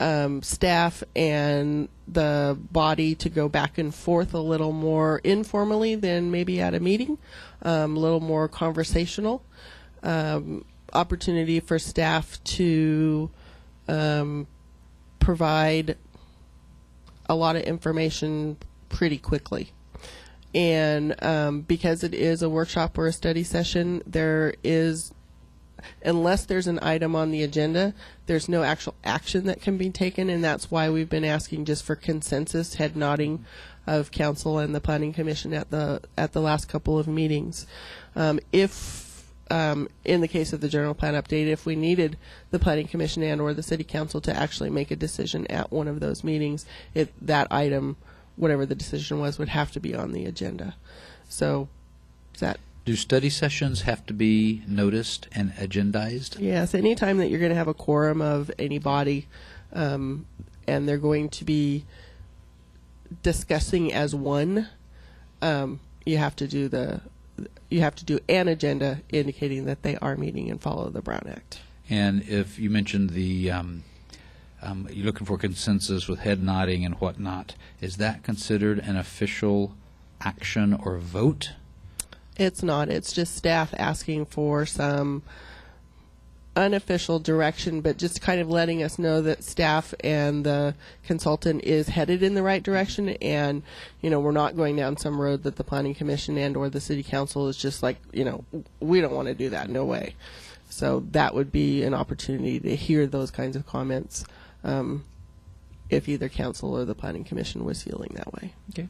um, 0.00 0.42
staff 0.42 1.02
and 1.14 1.88
the 2.06 2.58
body 2.72 3.14
to 3.16 3.28
go 3.28 3.48
back 3.48 3.78
and 3.78 3.94
forth 3.94 4.32
a 4.32 4.40
little 4.40 4.72
more 4.72 5.18
informally 5.18 5.94
than 5.94 6.30
maybe 6.30 6.60
at 6.60 6.74
a 6.74 6.80
meeting, 6.80 7.18
um, 7.62 7.96
a 7.96 8.00
little 8.00 8.20
more 8.20 8.48
conversational. 8.48 9.42
Um, 10.02 10.64
opportunity 10.94 11.60
for 11.60 11.78
staff 11.78 12.42
to 12.44 13.30
um, 13.88 14.46
provide 15.18 15.98
a 17.28 17.34
lot 17.34 17.56
of 17.56 17.62
information 17.62 18.56
pretty 18.88 19.18
quickly 19.18 19.72
and 20.54 21.22
um, 21.22 21.60
because 21.62 22.02
it 22.02 22.14
is 22.14 22.42
a 22.42 22.48
workshop 22.48 22.96
or 22.96 23.06
a 23.06 23.12
study 23.12 23.44
session, 23.44 24.02
there 24.06 24.54
is, 24.64 25.12
unless 26.04 26.46
there's 26.46 26.66
an 26.66 26.78
item 26.82 27.14
on 27.14 27.30
the 27.30 27.42
agenda, 27.42 27.94
there's 28.26 28.48
no 28.48 28.62
actual 28.62 28.94
action 29.04 29.44
that 29.46 29.60
can 29.60 29.76
be 29.76 29.90
taken, 29.90 30.30
and 30.30 30.42
that's 30.42 30.70
why 30.70 30.88
we've 30.88 31.10
been 31.10 31.24
asking 31.24 31.66
just 31.66 31.84
for 31.84 31.94
consensus, 31.94 32.74
head 32.74 32.96
nodding 32.96 33.44
of 33.86 34.10
council 34.10 34.58
and 34.58 34.74
the 34.74 34.80
planning 34.80 35.12
commission 35.12 35.54
at 35.54 35.70
the 35.70 36.00
at 36.16 36.32
the 36.32 36.40
last 36.40 36.68
couple 36.68 36.98
of 36.98 37.08
meetings. 37.08 37.66
Um, 38.14 38.38
if 38.52 39.32
um, 39.50 39.88
in 40.04 40.20
the 40.20 40.28
case 40.28 40.52
of 40.52 40.60
the 40.60 40.68
general 40.68 40.94
plan 40.94 41.14
update, 41.14 41.46
if 41.46 41.64
we 41.64 41.74
needed 41.74 42.18
the 42.50 42.58
planning 42.58 42.86
commission 42.86 43.22
and 43.22 43.40
or 43.40 43.54
the 43.54 43.62
city 43.62 43.84
council 43.84 44.20
to 44.22 44.36
actually 44.36 44.70
make 44.70 44.90
a 44.90 44.96
decision 44.96 45.46
at 45.46 45.72
one 45.72 45.88
of 45.88 46.00
those 46.00 46.22
meetings, 46.22 46.66
it 46.94 47.12
that 47.20 47.50
item 47.50 47.96
whatever 48.38 48.64
the 48.64 48.74
decision 48.74 49.18
was 49.20 49.38
would 49.38 49.48
have 49.50 49.72
to 49.72 49.80
be 49.80 49.94
on 49.94 50.12
the 50.12 50.24
agenda. 50.24 50.76
So, 51.28 51.68
is 52.34 52.40
that 52.40 52.58
Do 52.84 52.96
study 52.96 53.28
sessions 53.30 53.82
have 53.82 54.06
to 54.06 54.14
be 54.14 54.62
noticed 54.66 55.28
and 55.32 55.52
agendized? 55.54 56.38
yes? 56.40 56.74
Anytime 56.74 57.18
that 57.18 57.28
you're 57.28 57.40
going 57.40 57.50
to 57.52 57.56
have 57.56 57.68
a 57.68 57.74
quorum 57.74 58.22
of 58.22 58.50
any 58.58 58.78
body, 58.78 59.26
um, 59.72 60.26
and 60.66 60.88
they're 60.88 60.98
going 60.98 61.28
to 61.30 61.44
be 61.44 61.84
discussing 63.22 63.92
as 63.92 64.14
one, 64.14 64.68
um, 65.42 65.80
you 66.04 66.18
have 66.18 66.36
to 66.36 66.46
do 66.46 66.68
the 66.68 67.00
you 67.68 67.80
have 67.80 67.94
to 67.94 68.04
do 68.04 68.18
an 68.28 68.48
agenda 68.48 69.00
indicating 69.10 69.66
that 69.66 69.82
they 69.82 69.96
are 69.98 70.16
meeting 70.16 70.50
and 70.50 70.60
follow 70.60 70.88
the 70.88 71.02
Brown 71.02 71.22
Act. 71.30 71.60
And 71.90 72.22
if 72.22 72.58
you 72.58 72.68
mentioned 72.70 73.10
the, 73.10 73.50
um, 73.50 73.84
um, 74.62 74.88
you're 74.90 75.06
looking 75.06 75.26
for 75.26 75.38
consensus 75.38 76.08
with 76.08 76.20
head 76.20 76.42
nodding 76.42 76.84
and 76.84 76.94
whatnot, 76.96 77.54
is 77.80 77.96
that 77.98 78.22
considered 78.22 78.78
an 78.78 78.96
official 78.96 79.74
action 80.20 80.74
or 80.74 80.98
vote? 80.98 81.52
It's 82.36 82.62
not. 82.62 82.88
It's 82.88 83.12
just 83.12 83.36
staff 83.36 83.74
asking 83.76 84.26
for 84.26 84.66
some 84.66 85.22
unofficial 86.58 87.20
direction, 87.20 87.80
but 87.80 87.96
just 87.96 88.20
kind 88.20 88.40
of 88.40 88.50
letting 88.50 88.82
us 88.82 88.98
know 88.98 89.22
that 89.22 89.44
staff 89.44 89.94
and 90.00 90.44
the 90.44 90.74
consultant 91.04 91.62
is 91.62 91.88
headed 91.88 92.22
in 92.22 92.34
the 92.34 92.42
right 92.42 92.62
direction, 92.62 93.10
and 93.10 93.62
you 94.00 94.10
know 94.10 94.18
we're 94.18 94.32
not 94.32 94.56
going 94.56 94.76
down 94.76 94.96
some 94.96 95.20
road 95.20 95.44
that 95.44 95.56
the 95.56 95.64
planning 95.64 95.94
commission 95.94 96.36
and 96.36 96.56
or 96.56 96.68
the 96.68 96.80
city 96.80 97.02
council 97.02 97.48
is 97.48 97.56
just 97.56 97.82
like 97.82 97.96
you 98.12 98.24
know 98.24 98.44
we 98.80 99.00
don't 99.00 99.14
want 99.14 99.28
to 99.28 99.34
do 99.34 99.50
that. 99.50 99.68
No 99.70 99.84
way. 99.84 100.14
So 100.68 101.04
that 101.12 101.34
would 101.34 101.50
be 101.50 101.82
an 101.82 101.94
opportunity 101.94 102.60
to 102.60 102.76
hear 102.76 103.06
those 103.06 103.30
kinds 103.30 103.56
of 103.56 103.66
comments. 103.66 104.24
Um, 104.64 105.04
if 105.90 106.08
either 106.08 106.28
council 106.28 106.76
or 106.76 106.84
the 106.84 106.94
planning 106.94 107.24
commission 107.24 107.64
was 107.64 107.82
feeling 107.82 108.12
that 108.14 108.32
way. 108.34 108.52
Okay. 108.70 108.88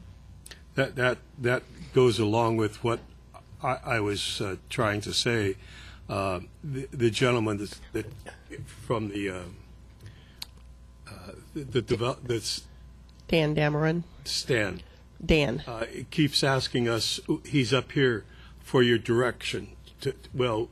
That, 0.75 0.95
that, 0.95 1.17
that 1.39 1.63
goes 1.93 2.19
along 2.19 2.57
with 2.57 2.83
what 2.83 2.99
I, 3.63 3.77
I 3.85 3.99
was 4.01 4.41
uh, 4.41 4.55
trying 4.69 5.01
to 5.01 5.13
say. 5.13 5.55
Uh, 6.09 6.39
The 6.63 6.87
the 6.91 7.09
gentleman 7.11 7.57
that's- 7.57 7.79
that, 7.93 8.05
from 8.65 9.09
the, 9.09 9.29
uh, 9.29 9.41
uh, 11.07 11.11
the, 11.53 11.63
the 11.63 11.81
develop- 11.81 12.23
that's 12.27 12.63
Dan 13.27 13.55
Dameron, 13.55 14.03
Stan, 14.25 14.81
Dan. 15.23 15.63
uh, 15.67 15.85
keeps 16.09 16.43
asking 16.43 16.89
us, 16.89 17.19
he's 17.45 17.71
up 17.73 17.91
here 17.91 18.25
for 18.59 18.81
your 18.81 18.97
direction. 18.97 19.69
To, 20.01 20.13
well, 20.33 20.69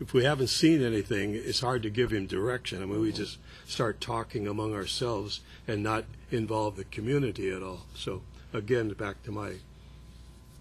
if 0.00 0.12
we 0.12 0.24
haven't 0.24 0.48
seen 0.48 0.82
anything, 0.82 1.34
it's 1.34 1.60
hard 1.60 1.82
to 1.84 1.90
give 1.90 2.10
him 2.12 2.26
direction. 2.26 2.82
I 2.82 2.86
mean, 2.86 3.00
we 3.00 3.12
just 3.12 3.38
start 3.66 4.00
talking 4.00 4.46
among 4.46 4.74
ourselves 4.74 5.40
and 5.68 5.82
not 5.82 6.04
involve 6.30 6.76
the 6.76 6.84
community 6.84 7.50
at 7.50 7.62
all. 7.62 7.86
So 7.94 8.22
again, 8.52 8.88
back 8.90 9.22
to 9.24 9.30
my, 9.32 9.54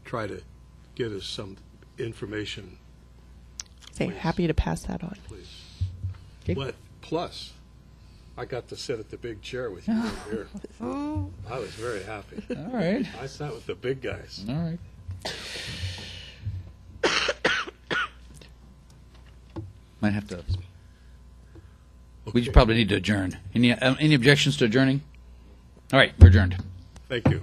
try 0.06 0.28
to 0.28 0.41
get 0.96 1.12
us 1.12 1.26
some 1.26 1.58
information, 1.98 2.78
Say, 3.91 4.08
Please. 4.08 4.17
happy 4.17 4.48
to 4.48 4.54
pass 4.56 4.82
that 4.84 5.04
on. 5.04 5.15
please. 5.28 5.48
Okay. 6.43 6.56
But 6.56 6.74
plus, 7.02 7.54
I 8.36 8.46
got 8.46 8.67
to 8.69 8.76
sit 8.76 9.00
at 9.00 9.12
the 9.12 9.17
big 9.17 9.43
chair 9.43 9.69
with 9.69 9.88
you 9.88 9.93
over 9.93 10.32
here. 10.32 10.48
I 11.52 11.60
was 11.60 11.69
very 11.72 12.02
happy. 12.04 12.41
All 12.58 12.72
right. 12.74 13.06
I 13.22 13.28
sat 13.28 13.54
with 13.54 13.67
the 13.67 13.76
big 13.76 14.02
guys. 14.02 14.43
All 14.50 14.56
right. 14.56 14.80
Might 20.04 20.12
have 20.12 20.28
to. 20.28 20.44
We 22.34 22.42
just 22.42 22.52
probably 22.52 22.76
need 22.76 22.89
to 22.89 22.96
adjourn. 22.96 23.38
Any 23.56 23.72
um, 23.72 23.96
any 24.02 24.16
objections 24.16 24.58
to 24.58 24.66
adjourning? 24.66 25.02
All 25.94 26.00
right, 26.00 26.13
we're 26.20 26.28
adjourned. 26.28 26.62
Thank 27.08 27.30
you. 27.30 27.39